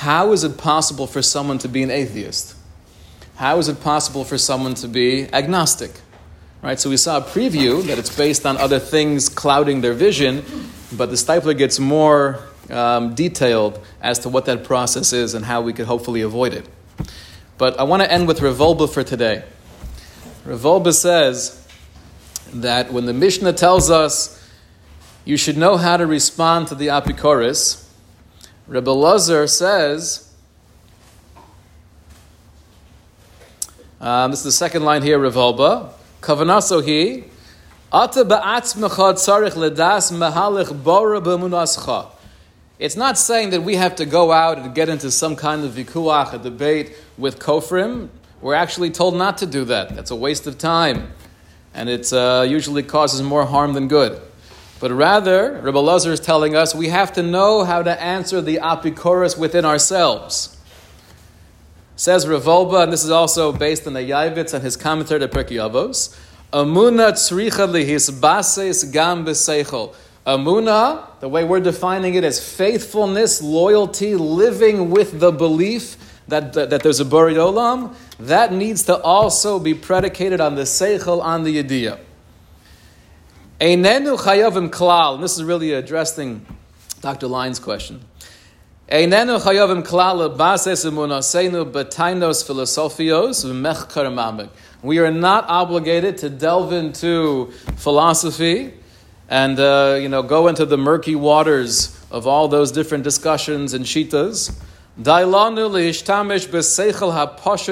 how 0.00 0.32
is 0.32 0.44
it 0.44 0.56
possible 0.56 1.06
for 1.06 1.20
someone 1.20 1.58
to 1.58 1.68
be 1.68 1.82
an 1.82 1.90
atheist? 1.90 2.56
How 3.36 3.58
is 3.58 3.68
it 3.68 3.82
possible 3.82 4.24
for 4.24 4.38
someone 4.38 4.72
to 4.76 4.88
be 4.88 5.30
agnostic? 5.30 5.90
Right? 6.62 6.80
So 6.80 6.88
we 6.88 6.96
saw 6.96 7.18
a 7.18 7.20
preview 7.20 7.84
that 7.84 7.98
it's 7.98 8.16
based 8.16 8.46
on 8.46 8.56
other 8.56 8.78
things 8.78 9.28
clouding 9.28 9.82
their 9.82 9.92
vision, 9.92 10.42
but 10.90 11.10
the 11.10 11.16
Steipler 11.16 11.56
gets 11.56 11.78
more 11.78 12.40
um, 12.70 13.14
detailed 13.14 13.78
as 14.00 14.20
to 14.20 14.30
what 14.30 14.46
that 14.46 14.64
process 14.64 15.12
is 15.12 15.34
and 15.34 15.44
how 15.44 15.60
we 15.60 15.74
could 15.74 15.84
hopefully 15.84 16.22
avoid 16.22 16.54
it. 16.54 16.66
But 17.58 17.78
I 17.78 17.82
want 17.82 18.02
to 18.02 18.10
end 18.10 18.26
with 18.26 18.40
Rav 18.40 18.56
Wolbe 18.56 18.90
for 18.90 19.04
today. 19.04 19.44
Rav 20.46 20.60
Wolbe 20.60 20.94
says 20.94 21.62
that 22.54 22.90
when 22.90 23.04
the 23.04 23.12
Mishnah 23.12 23.52
tells 23.52 23.90
us 23.90 24.42
you 25.26 25.36
should 25.36 25.58
know 25.58 25.76
how 25.76 25.98
to 25.98 26.06
respond 26.06 26.68
to 26.68 26.74
the 26.74 26.86
Apikoris, 26.86 27.86
Rebbe 28.70 28.90
Lazar 28.90 29.48
says, 29.48 30.32
um, 34.00 34.30
this 34.30 34.38
is 34.38 34.44
the 34.44 34.52
second 34.52 34.84
line 34.84 35.02
here, 35.02 35.18
Rav 35.18 35.34
Wolbe. 35.34 35.92
Kavanaso 36.20 36.80
he, 36.80 37.24
Ata 37.92 38.24
ba'atzmecha 38.24 39.14
tzarich 39.14 39.54
ledas 39.54 40.12
mehalich 40.12 40.84
bora 40.84 41.20
b'munascha. 41.20 42.12
It's 42.78 42.94
not 42.94 43.18
saying 43.18 43.50
that 43.50 43.62
we 43.62 43.74
have 43.74 43.96
to 43.96 44.06
go 44.06 44.30
out 44.30 44.58
and 44.58 44.72
get 44.72 44.88
into 44.88 45.10
some 45.10 45.34
kind 45.34 45.64
of 45.64 45.72
vikuach, 45.72 46.32
a 46.32 46.38
debate 46.38 46.96
with 47.18 47.40
kofrim. 47.40 48.08
We're 48.40 48.54
actually 48.54 48.92
told 48.92 49.16
not 49.16 49.38
to 49.38 49.46
do 49.46 49.64
that. 49.64 49.96
That's 49.96 50.12
a 50.12 50.16
waste 50.16 50.46
of 50.46 50.58
time. 50.58 51.12
And 51.74 51.88
it 51.88 52.12
uh, 52.12 52.46
usually 52.48 52.84
causes 52.84 53.20
more 53.20 53.46
harm 53.46 53.72
than 53.72 53.88
good. 53.88 54.22
But 54.80 54.92
rather, 54.92 55.60
Rabbi 55.60 55.78
Lazar 55.78 56.12
is 56.12 56.20
telling 56.20 56.56
us 56.56 56.74
we 56.74 56.88
have 56.88 57.12
to 57.12 57.22
know 57.22 57.64
how 57.64 57.82
to 57.82 58.02
answer 58.02 58.40
the 58.40 58.56
apikoros 58.56 59.38
within 59.38 59.66
ourselves. 59.66 60.56
Says 61.96 62.26
Rav 62.26 62.44
Wolbe, 62.44 62.82
and 62.82 62.90
this 62.90 63.04
is 63.04 63.10
also 63.10 63.52
based 63.52 63.86
on 63.86 63.92
the 63.92 64.00
Yavitz 64.00 64.54
and 64.54 64.64
his 64.64 64.78
commentary 64.78 65.20
to 65.20 65.28
Pirkei 65.28 65.58
Avos. 65.58 66.18
Amuna 66.50 67.12
tzricha 67.12 67.68
lihisbases 67.68 68.90
gam 68.90 69.26
b'seichel. 69.26 69.94
Amuna, 70.26 71.20
the 71.20 71.28
way 71.28 71.44
we're 71.44 71.60
defining 71.60 72.14
it, 72.14 72.24
is 72.24 72.42
faithfulness, 72.42 73.42
loyalty, 73.42 74.14
living 74.14 74.88
with 74.88 75.20
the 75.20 75.30
belief 75.30 75.96
that, 76.28 76.54
that, 76.54 76.70
that 76.70 76.82
there's 76.82 77.00
a 77.00 77.04
Borei 77.04 77.34
Olam. 77.34 77.94
That 78.18 78.54
needs 78.54 78.84
to 78.84 78.98
also 79.02 79.58
be 79.58 79.74
predicated 79.74 80.40
on 80.40 80.54
the 80.54 80.62
seichel, 80.62 81.22
on 81.22 81.44
the 81.44 81.62
yediyah. 81.62 81.98
Einenu 83.60 84.16
klal. 84.70 85.14
And 85.16 85.22
this 85.22 85.36
is 85.36 85.44
really 85.44 85.74
addressing 85.74 86.46
Dr. 87.02 87.26
Lyon's 87.26 87.58
question. 87.58 88.00
Einenu 88.88 89.38
klal 89.38 90.34
emunaseinu 90.34 91.70
philosophios 92.46 93.44
v'mechkar 93.44 94.10
mamik. 94.14 94.48
We 94.82 94.98
are 94.98 95.10
not 95.10 95.44
obligated 95.46 96.16
to 96.18 96.30
delve 96.30 96.72
into 96.72 97.52
philosophy 97.76 98.72
and 99.28 99.60
uh, 99.60 99.98
you 100.00 100.08
know 100.08 100.22
go 100.22 100.48
into 100.48 100.64
the 100.64 100.78
murky 100.78 101.14
waters 101.14 101.94
of 102.10 102.26
all 102.26 102.48
those 102.48 102.72
different 102.72 103.04
discussions 103.04 103.74
and 103.74 103.84
shitas. 103.84 104.58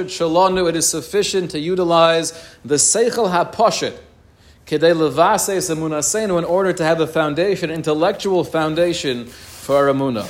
Shalonu. 0.07 0.68
It 0.68 0.76
is 0.76 0.86
sufficient 0.86 1.51
to 1.53 1.59
utilize 1.59 2.32
the 2.62 2.74
seichel 2.74 3.32
haposhet 3.32 3.99
in 4.71 6.45
order 6.45 6.73
to 6.73 6.85
have 6.85 7.01
a 7.01 7.07
foundation, 7.07 7.71
intellectual 7.71 8.45
foundation 8.45 9.27
for 9.27 9.77
our 9.77 9.95
emunah. 9.95 10.29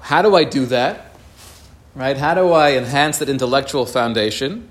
How 0.00 0.22
do 0.22 0.34
I 0.34 0.44
do 0.44 0.66
that? 0.66 1.12
Right? 1.94 2.16
How 2.16 2.34
do 2.34 2.52
I 2.52 2.72
enhance 2.72 3.18
that 3.18 3.28
intellectual 3.28 3.86
foundation? 3.86 4.70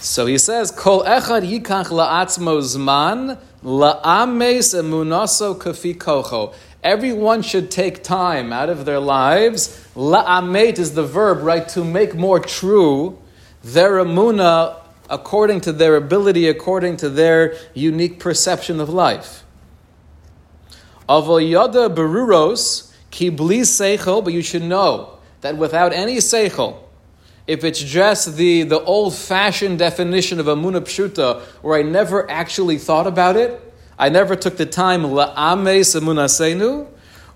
So 0.00 0.26
he 0.26 0.38
says, 0.38 0.70
Kol 0.70 1.04
echad 1.04 1.48
yikach 1.48 1.86
la'atzmo 1.86 2.60
zman 2.60 3.38
la'ames 3.62 4.74
emunaso 4.74 5.56
kafi 5.56 5.94
kocho. 5.96 6.54
Everyone 6.82 7.42
should 7.42 7.70
take 7.70 8.02
time 8.02 8.52
out 8.52 8.68
of 8.68 8.84
their 8.84 9.00
lives. 9.00 9.86
La'amet 9.94 10.78
is 10.78 10.94
the 10.94 11.04
verb, 11.04 11.42
right? 11.42 11.66
To 11.70 11.84
make 11.84 12.14
more 12.14 12.40
true 12.40 13.18
their 13.64 13.92
emuna 13.92 14.80
according 15.10 15.60
to 15.62 15.72
their 15.72 15.96
ability, 15.96 16.48
according 16.48 16.96
to 16.98 17.08
their 17.08 17.56
unique 17.74 18.18
perception 18.20 18.80
of 18.80 18.88
life. 18.88 19.44
Avoyada 21.08 21.94
beruros 21.94 22.92
ki 23.10 23.30
bli 23.30 23.60
seichel, 23.60 24.22
but 24.24 24.32
you 24.32 24.42
should 24.42 24.62
know 24.62 25.18
that 25.40 25.56
without 25.56 25.92
any 25.92 26.16
seichel, 26.16 26.78
if 27.46 27.62
it's 27.64 27.80
just 27.82 28.36
the, 28.36 28.62
the 28.62 28.80
old 28.84 29.14
fashioned 29.14 29.78
definition 29.78 30.40
of 30.40 30.46
Amuna 30.46 30.80
Pshuta, 30.80 31.42
where 31.60 31.78
I 31.78 31.82
never 31.82 32.30
actually 32.30 32.78
thought 32.78 33.06
about 33.06 33.36
it, 33.36 33.60
I 33.98 34.08
never 34.08 34.34
took 34.34 34.56
the 34.56 34.66
time, 34.66 35.02
La'ames 35.02 35.94
Amunasenu, 36.00 36.88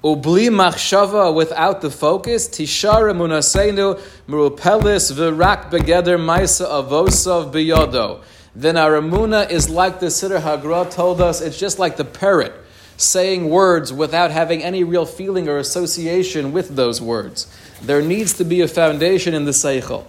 Ubli 0.05 0.49
Machshava, 0.49 1.35
without 1.35 1.81
the 1.81 1.91
focus, 1.91 2.49
Tishar 2.49 3.13
Amunasenu, 3.13 4.01
Merupelis 4.29 5.13
Virak 5.13 5.71
Begeder 5.71 6.17
Maisa 6.17 6.69
Avosav 6.69 7.53
Biyodo. 7.53 8.23
Then 8.55 8.77
our 8.77 8.93
Amuna 8.93 9.51
is 9.51 9.69
like 9.69 9.99
the 9.99 10.07
Siddur 10.07 10.41
Hagra 10.41 10.89
told 10.89 11.21
us, 11.21 11.41
it's 11.41 11.59
just 11.59 11.81
like 11.81 11.97
the 11.97 12.05
parrot 12.05 12.53
saying 12.97 13.49
words 13.49 13.93
without 13.93 14.31
having 14.31 14.63
any 14.63 14.85
real 14.85 15.07
feeling 15.07 15.49
or 15.49 15.59
association 15.59 16.53
with 16.53 16.75
those 16.75 17.01
words. 17.01 17.47
There 17.81 18.03
needs 18.03 18.35
to 18.35 18.45
be 18.45 18.61
a 18.61 18.69
foundation 18.69 19.35
in 19.35 19.45
the 19.45 19.53
seichel. 19.53 20.05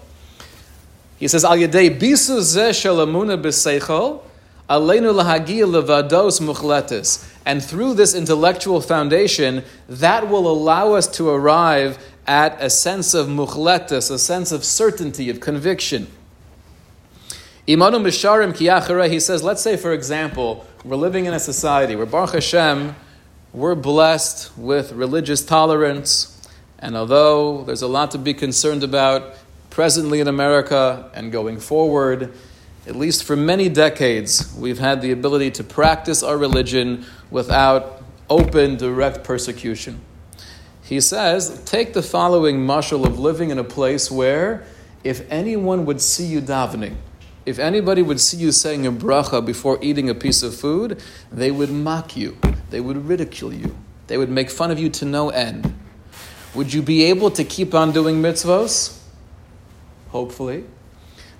He 1.18 1.28
says, 1.28 1.46
"Al 1.46 1.58
yedei 1.58 2.00
bisu 2.00 2.40
zeh 2.40 2.70
shalamuna 2.72 3.40
b'seichel, 3.42 4.22
aleinu 4.70 5.14
lahagia 5.14 5.66
levados 5.66 6.40
muchletis." 6.40 7.26
And 7.46 7.64
through 7.64 7.96
this 7.96 8.14
intellectual 8.14 8.82
foundation, 8.82 9.64
that 9.88 10.30
will 10.30 10.48
allow 10.48 10.94
us 10.94 11.08
to 11.08 11.30
arrive 11.30 11.98
at 12.28 12.62
a 12.62 12.70
sense 12.70 13.14
of 13.14 13.28
muchletis, 13.28 14.12
a 14.12 14.20
sense 14.20 14.52
of 14.52 14.64
certainty, 14.64 15.30
of 15.30 15.40
conviction. 15.40 16.08
Imanu 17.68 18.02
misharim 18.02 18.54
kiyachara, 18.54 19.10
he 19.10 19.20
says, 19.20 19.44
let's 19.44 19.62
say, 19.62 19.78
for 19.78 19.94
example, 19.94 20.66
we're 20.84 20.96
living 20.96 21.26
in 21.26 21.34
a 21.34 21.40
society 21.40 21.96
where 21.96 22.06
Baruch 22.06 22.34
Hashem, 22.34 22.96
we're 23.54 23.76
blessed 23.76 24.56
with 24.58 24.92
religious 24.92 25.44
tolerance, 25.44 26.38
and 26.78 26.96
although 26.96 27.64
there's 27.64 27.82
a 27.82 27.88
lot 27.88 28.12
to 28.12 28.18
be 28.18 28.34
concerned 28.34 28.84
about 28.84 29.36
presently 29.70 30.20
in 30.20 30.28
America 30.28 31.10
and 31.14 31.32
going 31.32 31.60
forward, 31.60 32.32
at 32.90 32.96
least 32.96 33.24
for 33.24 33.36
many 33.36 33.70
decades, 33.70 34.52
we've 34.58 34.80
had 34.80 35.04
the 35.04 35.12
ability 35.12 35.52
to 35.52 35.64
practice 35.64 36.24
our 36.24 36.36
religion 36.36 37.06
without 37.30 38.02
open, 38.28 38.78
direct 38.78 39.24
persecution. 39.24 40.02
He 40.82 41.00
says, 41.00 41.64
take 41.66 41.94
the 41.94 42.02
following 42.02 42.66
mashal 42.66 43.06
of 43.06 43.20
living 43.20 43.52
in 43.52 43.60
a 43.60 43.64
place 43.64 44.10
where 44.10 44.66
if 45.04 45.22
anyone 45.30 45.86
would 45.86 46.02
see 46.02 46.26
you 46.26 46.42
davening, 46.42 46.96
if 47.46 47.60
anybody 47.60 48.02
would 48.02 48.20
see 48.20 48.38
you 48.38 48.52
saying 48.52 48.88
a 48.88 48.92
bracha 48.92 49.46
before 49.46 49.78
eating 49.84 50.10
a 50.10 50.16
piece 50.16 50.42
of 50.42 50.56
food, 50.56 51.00
they 51.32 51.52
would 51.52 51.70
mock 51.70 52.18
you, 52.18 52.40
they 52.72 52.82
would 52.82 53.06
ridicule 53.08 53.54
you, 53.54 53.78
they 54.08 54.18
would 54.18 54.32
make 54.32 54.50
fun 54.50 54.72
of 54.72 54.80
you 54.80 54.90
to 54.90 55.06
no 55.06 55.30
end. 55.30 55.76
Would 56.56 56.74
you 56.74 56.82
be 56.82 57.04
able 57.04 57.30
to 57.32 57.44
keep 57.44 57.76
on 57.76 57.92
doing 57.92 58.20
mitzvos? 58.20 59.00
Hopefully. 60.08 60.64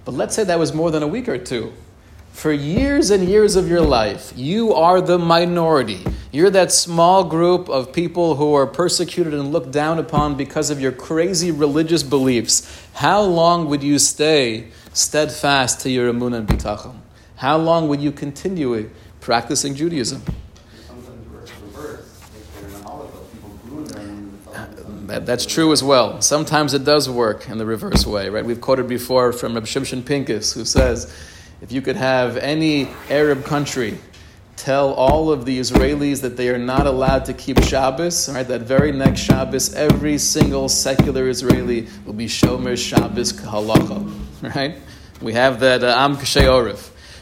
But 0.06 0.14
let's 0.14 0.36
say 0.36 0.44
that 0.44 0.60
was 0.60 0.74
more 0.74 0.92
than 0.92 1.04
a 1.04 1.08
week 1.08 1.28
or 1.28 1.38
two. 1.38 1.74
For 2.32 2.54
years 2.54 3.10
and 3.10 3.28
years 3.28 3.56
of 3.56 3.68
your 3.68 3.82
life, 3.82 4.32
you 4.36 4.74
are 4.74 5.02
the 5.02 5.20
minority. 5.20 6.06
You're 6.32 6.52
that 6.52 6.72
small 6.72 7.24
group 7.24 7.68
of 7.70 7.92
people 7.92 8.36
who 8.36 8.54
are 8.54 8.66
persecuted 8.66 9.34
and 9.34 9.52
looked 9.52 9.72
down 9.72 10.00
upon 10.00 10.38
because 10.38 10.70
of 10.70 10.80
your 10.80 10.92
crazy 10.92 11.52
religious 11.52 12.04
beliefs. 12.04 12.88
How 12.94 13.22
long 13.22 13.68
would 13.68 13.84
you 13.84 14.00
stay 14.00 14.68
steadfast 14.94 15.82
to 15.82 15.90
your 15.90 16.14
emunah 16.14 16.38
and 16.38 16.48
bitachon? 16.48 16.96
How 17.36 17.58
long 17.58 17.90
would 17.90 18.02
you 18.02 18.12
continue 18.12 18.90
practicing 19.20 19.76
Judaism? 19.76 20.24
That, 25.10 25.26
that's 25.26 25.46
true 25.48 25.72
as 25.72 25.84
well. 25.84 26.22
Sometimes 26.22 26.76
it 26.76 26.84
does 26.84 27.10
work 27.10 27.50
in 27.50 27.58
the 27.58 27.66
reverse 27.66 28.06
way, 28.06 28.30
right? 28.30 28.46
We've 28.46 28.62
quoted 28.62 28.88
before 28.88 29.34
from 29.34 29.56
Reb 29.56 29.66
Shimshon 29.66 30.06
Pincus, 30.06 30.54
who 30.54 30.66
says, 30.66 31.12
if 31.62 31.72
you 31.72 31.82
could 31.82 31.96
have 31.96 32.38
any 32.38 32.90
Arab 33.10 33.44
country 33.44 33.98
tell 34.56 34.94
all 34.94 35.32
of 35.32 35.46
the 35.46 35.60
Israelis 35.60 36.22
that 36.22 36.38
they 36.38 36.50
are 36.50 36.60
not 36.60 36.86
allowed 36.86 37.26
to 37.26 37.34
keep 37.34 37.60
Shabbos, 37.64 38.30
right? 38.30 38.48
That 38.48 38.62
very 38.62 38.92
next 38.92 39.22
Shabbos, 39.22 39.74
every 39.74 40.20
single 40.20 40.70
secular 40.70 41.28
Israeli 41.28 41.88
will 42.06 42.14
be 42.14 42.28
Shomer 42.28 42.78
Shabbos 42.78 43.34
Halacha, 43.34 44.14
right? 44.56 44.76
We 45.22 45.34
have 45.34 45.60
that 45.62 45.84
uh, 45.84 45.96
Am 45.98 46.18
Kashay 46.18 46.46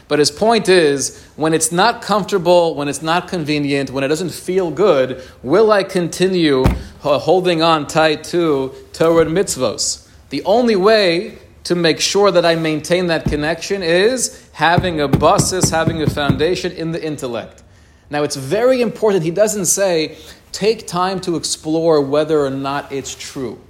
But 0.08 0.18
his 0.18 0.30
point 0.30 0.70
is, 0.70 1.22
when 1.36 1.52
it's 1.52 1.70
not 1.70 2.00
comfortable, 2.00 2.74
when 2.74 2.88
it's 2.88 3.02
not 3.02 3.28
convenient, 3.28 3.90
when 3.90 4.02
it 4.02 4.08
doesn't 4.08 4.32
feel 4.32 4.70
good, 4.70 5.22
will 5.42 5.70
I 5.70 5.84
continue 5.84 6.64
uh, 7.04 7.18
holding 7.18 7.62
on 7.62 7.86
tight 7.86 8.24
to 8.24 8.74
Torah 8.94 9.26
mitzvos? 9.26 10.08
The 10.30 10.42
only 10.44 10.76
way 10.76 11.38
to 11.64 11.74
make 11.74 12.00
sure 12.00 12.30
that 12.30 12.46
I 12.46 12.54
maintain 12.54 13.08
that 13.08 13.26
connection 13.26 13.82
is 13.82 14.48
having 14.52 15.02
a 15.02 15.08
basis, 15.08 15.68
having 15.68 16.00
a 16.02 16.08
foundation 16.08 16.72
in 16.72 16.92
the 16.92 17.04
intellect. 17.04 17.62
Now, 18.08 18.22
it's 18.22 18.36
very 18.36 18.80
important. 18.80 19.22
He 19.22 19.30
doesn't 19.30 19.66
say, 19.66 20.16
take 20.50 20.86
time 20.86 21.20
to 21.20 21.36
explore 21.36 22.00
whether 22.00 22.40
or 22.40 22.50
not 22.50 22.90
it's 22.90 23.14
true. 23.14 23.60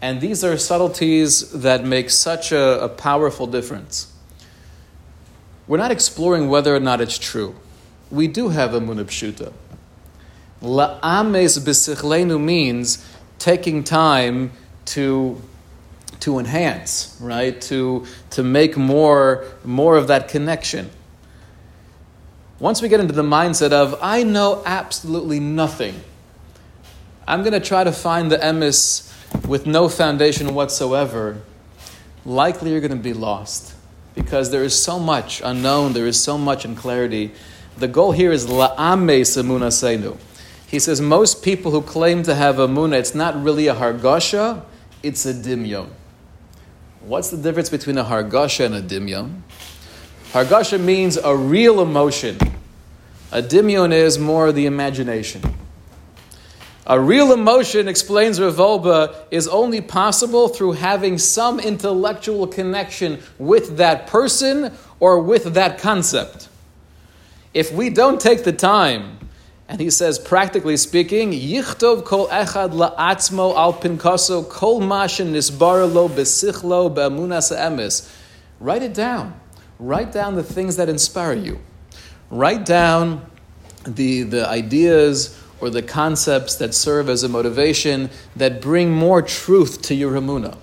And 0.00 0.20
these 0.20 0.44
are 0.44 0.56
subtleties 0.56 1.50
that 1.50 1.84
make 1.84 2.10
such 2.10 2.52
a, 2.52 2.84
a 2.84 2.88
powerful 2.88 3.48
difference. 3.48 4.12
We're 5.68 5.78
not 5.78 5.90
exploring 5.90 6.48
whether 6.48 6.74
or 6.74 6.80
not 6.80 7.00
it's 7.00 7.18
true. 7.18 7.56
We 8.10 8.28
do 8.28 8.50
have 8.50 8.72
a 8.74 8.80
munabshuta. 8.80 9.52
La'ames 10.62 11.58
b'sichlenu 11.58 12.40
means 12.40 13.04
taking 13.38 13.84
time 13.84 14.52
to 14.86 15.42
to 16.26 16.40
enhance, 16.40 17.16
right? 17.20 17.60
To, 17.62 18.04
to 18.30 18.42
make 18.42 18.76
more, 18.76 19.44
more 19.64 19.96
of 19.96 20.08
that 20.08 20.26
connection. 20.26 20.90
Once 22.58 22.82
we 22.82 22.88
get 22.88 22.98
into 22.98 23.12
the 23.12 23.22
mindset 23.22 23.70
of, 23.70 23.96
I 24.02 24.24
know 24.24 24.60
absolutely 24.66 25.38
nothing, 25.38 26.00
I'm 27.28 27.42
going 27.42 27.52
to 27.52 27.60
try 27.60 27.84
to 27.84 27.92
find 27.92 28.32
the 28.32 28.38
emes 28.38 29.12
with 29.46 29.66
no 29.66 29.88
foundation 29.88 30.52
whatsoever, 30.52 31.42
likely 32.24 32.72
you're 32.72 32.80
going 32.80 32.90
to 32.90 32.96
be 32.96 33.12
lost 33.12 33.75
because 34.16 34.50
there 34.50 34.64
is 34.64 34.76
so 34.76 34.98
much 34.98 35.40
unknown, 35.44 35.92
there 35.92 36.06
is 36.08 36.20
so 36.20 36.36
much 36.36 36.64
in 36.64 36.74
clarity. 36.74 37.30
The 37.76 37.86
goal 37.86 38.10
here 38.10 38.32
is 38.32 38.46
la'ame 38.46 39.20
samuna 39.20 39.68
seinu. 39.68 40.16
He 40.66 40.80
says 40.80 41.00
most 41.00 41.44
people 41.44 41.70
who 41.70 41.82
claim 41.82 42.24
to 42.24 42.34
have 42.34 42.58
a 42.58 42.66
muna, 42.66 42.98
it's 42.98 43.14
not 43.14 43.40
really 43.40 43.68
a 43.68 43.74
hargasha, 43.74 44.64
it's 45.02 45.24
a 45.26 45.34
dimyon. 45.34 45.88
What's 47.02 47.30
the 47.30 47.36
difference 47.36 47.70
between 47.70 47.98
a 47.98 48.04
hargasha 48.04 48.66
and 48.66 48.74
a 48.74 48.82
dimyon? 48.82 49.42
Hargasha 50.32 50.80
means 50.80 51.16
a 51.16 51.36
real 51.36 51.80
emotion. 51.80 52.38
A 53.30 53.42
dimyon 53.42 53.92
is 53.92 54.18
more 54.18 54.50
the 54.50 54.66
imagination. 54.66 55.42
A 56.88 57.00
real 57.00 57.32
emotion, 57.32 57.88
explains 57.88 58.40
Rav 58.40 58.54
Wolbe, 58.54 59.12
is 59.32 59.48
only 59.48 59.80
possible 59.80 60.46
through 60.46 60.72
having 60.72 61.18
some 61.18 61.58
intellectual 61.58 62.46
connection 62.46 63.20
with 63.38 63.78
that 63.78 64.06
person 64.06 64.72
or 65.00 65.20
with 65.20 65.54
that 65.54 65.78
concept. 65.78 66.48
If 67.52 67.72
we 67.72 67.90
don't 67.90 68.20
take 68.20 68.44
the 68.44 68.52
time, 68.52 69.18
and 69.68 69.80
he 69.80 69.90
says, 69.90 70.20
practically 70.20 70.76
speaking, 70.76 71.32
Yichtov 71.32 72.04
kol 72.04 72.28
echad 72.28 72.70
la'atzmo 72.70 74.48
kol 74.48 74.80
mashin 74.80 75.32
nisbar 75.32 75.92
lo 75.92 76.08
besichlo 76.08 76.94
emes. 76.94 78.14
Write 78.60 78.82
it 78.84 78.94
down. 78.94 79.40
Write 79.80 80.12
down 80.12 80.36
the 80.36 80.44
things 80.44 80.76
that 80.76 80.88
inspire 80.88 81.34
you. 81.34 81.58
Write 82.30 82.64
down 82.64 83.28
the, 83.84 84.22
the 84.22 84.48
ideas 84.48 85.35
or 85.60 85.70
the 85.70 85.82
concepts 85.82 86.54
that 86.56 86.74
serve 86.74 87.08
as 87.08 87.22
a 87.22 87.28
motivation 87.28 88.10
that 88.34 88.60
bring 88.60 88.92
more 88.92 89.22
truth 89.22 89.82
to 89.82 89.94
your 89.94 90.12
Ramuna. 90.12 90.56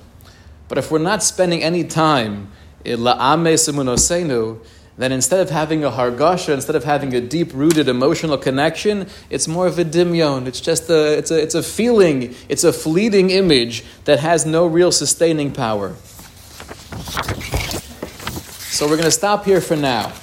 But 0.68 0.78
if 0.78 0.92
we're 0.92 1.00
not 1.00 1.24
spending 1.24 1.64
any 1.64 1.84
time 1.84 2.52
in 2.86 3.00
La'ame 3.00 3.54
Simunosenu, 3.54 4.60
then 4.98 5.12
instead 5.12 5.40
of 5.40 5.50
having 5.50 5.84
a 5.84 5.90
hargasha, 5.90 6.54
instead 6.54 6.76
of 6.76 6.84
having 6.84 7.16
a 7.16 7.22
deep-rooted 7.22 7.88
emotional 7.88 8.38
connection, 8.38 9.08
it's 9.30 9.48
more 9.48 9.66
of 9.66 9.80
a 9.80 9.86
dimyon. 9.86 10.46
It's 10.46 10.62
just 10.62 10.90
a, 10.90 11.18
it's 11.18 11.32
a, 11.32 11.42
it's 11.42 11.56
a 11.56 11.64
feeling, 11.64 12.36
it's 12.48 12.64
a 12.64 12.72
fleeting 12.72 13.32
image 13.32 13.84
that 14.06 14.20
has 14.20 14.46
no 14.46 14.68
real 14.68 14.92
sustaining 14.92 15.52
power. 15.52 15.96
So 18.70 18.86
we're 18.86 18.98
going 18.98 19.04
to 19.04 19.12
stop 19.12 19.46
here 19.46 19.62
for 19.62 19.76
now. 19.76 20.14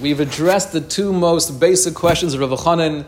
We've 0.00 0.20
addressed 0.20 0.72
the 0.72 0.80
two 0.80 1.12
most 1.12 1.58
basic 1.60 1.94
questions 1.94 2.34
of 2.34 2.40
Rav 2.40 2.50
Chanan 2.60 3.04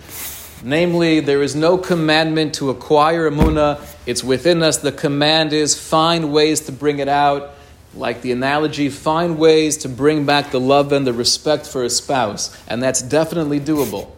Namely, 0.63 1.21
there 1.21 1.43
is 1.43 1.55
no 1.55 1.79
commandment 1.79 2.55
to 2.55 2.71
acquire 2.71 3.31
emuna. 3.31 3.81
It's 4.07 4.25
within 4.25 4.63
us. 4.63 4.79
The 4.79 4.91
command 4.91 5.53
is 5.53 5.79
find 5.79 6.33
ways 6.33 6.61
to 6.63 6.73
bring 6.73 6.99
it 6.99 7.09
out. 7.09 7.55
Like 7.95 8.23
the 8.23 8.33
analogy, 8.33 8.91
find 8.91 9.39
ways 9.39 9.79
to 9.79 9.89
bring 9.89 10.27
back 10.27 10.51
the 10.51 10.61
love 10.61 10.93
and 10.93 11.07
the 11.07 11.13
respect 11.13 11.67
for 11.67 11.85
a 11.85 11.91
spouse. 11.91 12.57
And 12.67 12.83
that's 12.83 13.01
definitely 13.01 13.61
doable. 13.61 14.11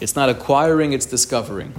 It's 0.00 0.16
not 0.16 0.28
acquiring, 0.28 0.92
it's 0.92 1.06
discovering. 1.06 1.74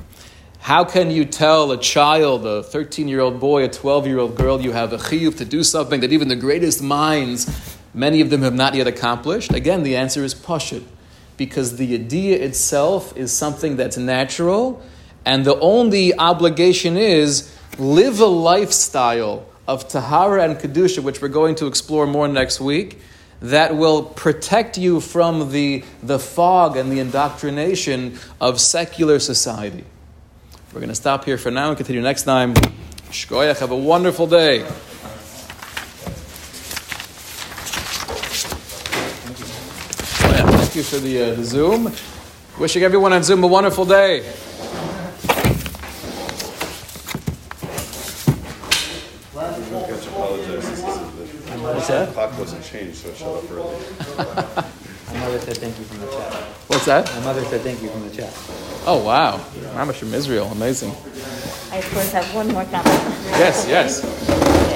How 0.59 0.85
can 0.85 1.11
you 1.11 1.25
tell 1.25 1.71
a 1.71 1.77
child, 1.77 2.45
a 2.45 2.63
13 2.63 3.07
year 3.07 3.19
old 3.19 3.39
boy, 3.39 3.65
a 3.65 3.67
12 3.67 4.07
year 4.07 4.19
old 4.19 4.37
girl, 4.37 4.61
you 4.61 4.71
have 4.71 4.93
a 4.93 4.97
chiyuv 4.97 5.37
to 5.37 5.45
do 5.45 5.63
something 5.63 5.99
that 6.01 6.13
even 6.13 6.29
the 6.29 6.35
greatest 6.35 6.81
minds, 6.81 7.77
many 7.93 8.21
of 8.21 8.29
them 8.29 8.43
have 8.43 8.53
not 8.53 8.73
yet 8.73 8.87
accomplished? 8.87 9.53
Again, 9.53 9.83
the 9.83 9.97
answer 9.97 10.23
is 10.23 10.33
pashut 10.33 10.83
because 11.45 11.75
the 11.75 11.93
idea 11.93 12.37
itself 12.37 13.17
is 13.17 13.29
something 13.31 13.75
that's 13.75 13.97
natural, 13.97 14.81
and 15.25 15.43
the 15.43 15.59
only 15.59 16.17
obligation 16.17 16.95
is 16.95 17.53
live 17.77 18.21
a 18.21 18.25
lifestyle 18.25 19.45
of 19.67 19.85
tahara 19.89 20.43
and 20.43 20.57
kedusha, 20.57 21.03
which 21.03 21.21
we're 21.21 21.27
going 21.27 21.55
to 21.55 21.67
explore 21.67 22.07
more 22.07 22.29
next 22.29 22.61
week, 22.61 22.99
that 23.41 23.75
will 23.75 24.03
protect 24.03 24.77
you 24.77 25.01
from 25.01 25.51
the, 25.51 25.83
the 26.01 26.17
fog 26.17 26.77
and 26.77 26.89
the 26.89 26.99
indoctrination 26.99 28.17
of 28.39 28.61
secular 28.61 29.19
society. 29.19 29.83
We're 30.71 30.79
going 30.79 30.89
to 30.89 30.95
stop 30.95 31.25
here 31.25 31.37
for 31.37 31.51
now 31.51 31.67
and 31.67 31.75
continue 31.77 32.01
next 32.01 32.23
time. 32.23 32.53
Shkoyach, 33.11 33.59
have 33.59 33.71
a 33.71 33.77
wonderful 33.77 34.27
day. 34.27 34.65
Thank 40.73 40.91
you 40.91 40.97
for 40.99 41.05
the, 41.05 41.21
uh, 41.21 41.35
the 41.35 41.43
Zoom. 41.43 41.93
Wishing 42.57 42.81
everyone 42.81 43.13
on 43.13 43.21
Zoom 43.21 43.43
a 43.43 43.47
wonderful 43.47 43.85
day. 43.85 44.23
What's 51.61 51.87
that? 51.89 52.07
The 52.07 52.13
clock 52.13 52.39
wasn't 52.39 52.63
changed, 52.63 52.95
so 52.97 53.09
it 53.09 53.17
shut 53.17 53.43
up 53.43 53.51
early. 53.51 53.77
My 55.13 55.19
mother 55.19 55.39
said 55.41 55.57
thank 55.57 55.77
you 55.77 55.85
from 55.85 55.99
the 55.99 56.07
chat. 56.07 56.33
What's 56.65 56.85
that? 56.85 57.05
My 57.17 57.23
mother 57.23 57.45
said 57.45 57.61
thank 57.61 57.83
you 57.83 57.89
from 57.89 58.09
the 58.09 58.15
chat. 58.15 58.33
Oh, 58.87 59.03
wow. 59.05 59.37
Mamash 59.75 59.97
from 59.97 60.15
Israel. 60.15 60.47
Amazing. 60.47 60.89
I 61.69 61.77
of 61.77 61.93
course 61.93 62.11
have 62.13 62.33
one 62.33 62.47
more 62.47 62.65
comment. 62.65 62.87
Yes, 63.37 63.67
yes. 63.69 64.72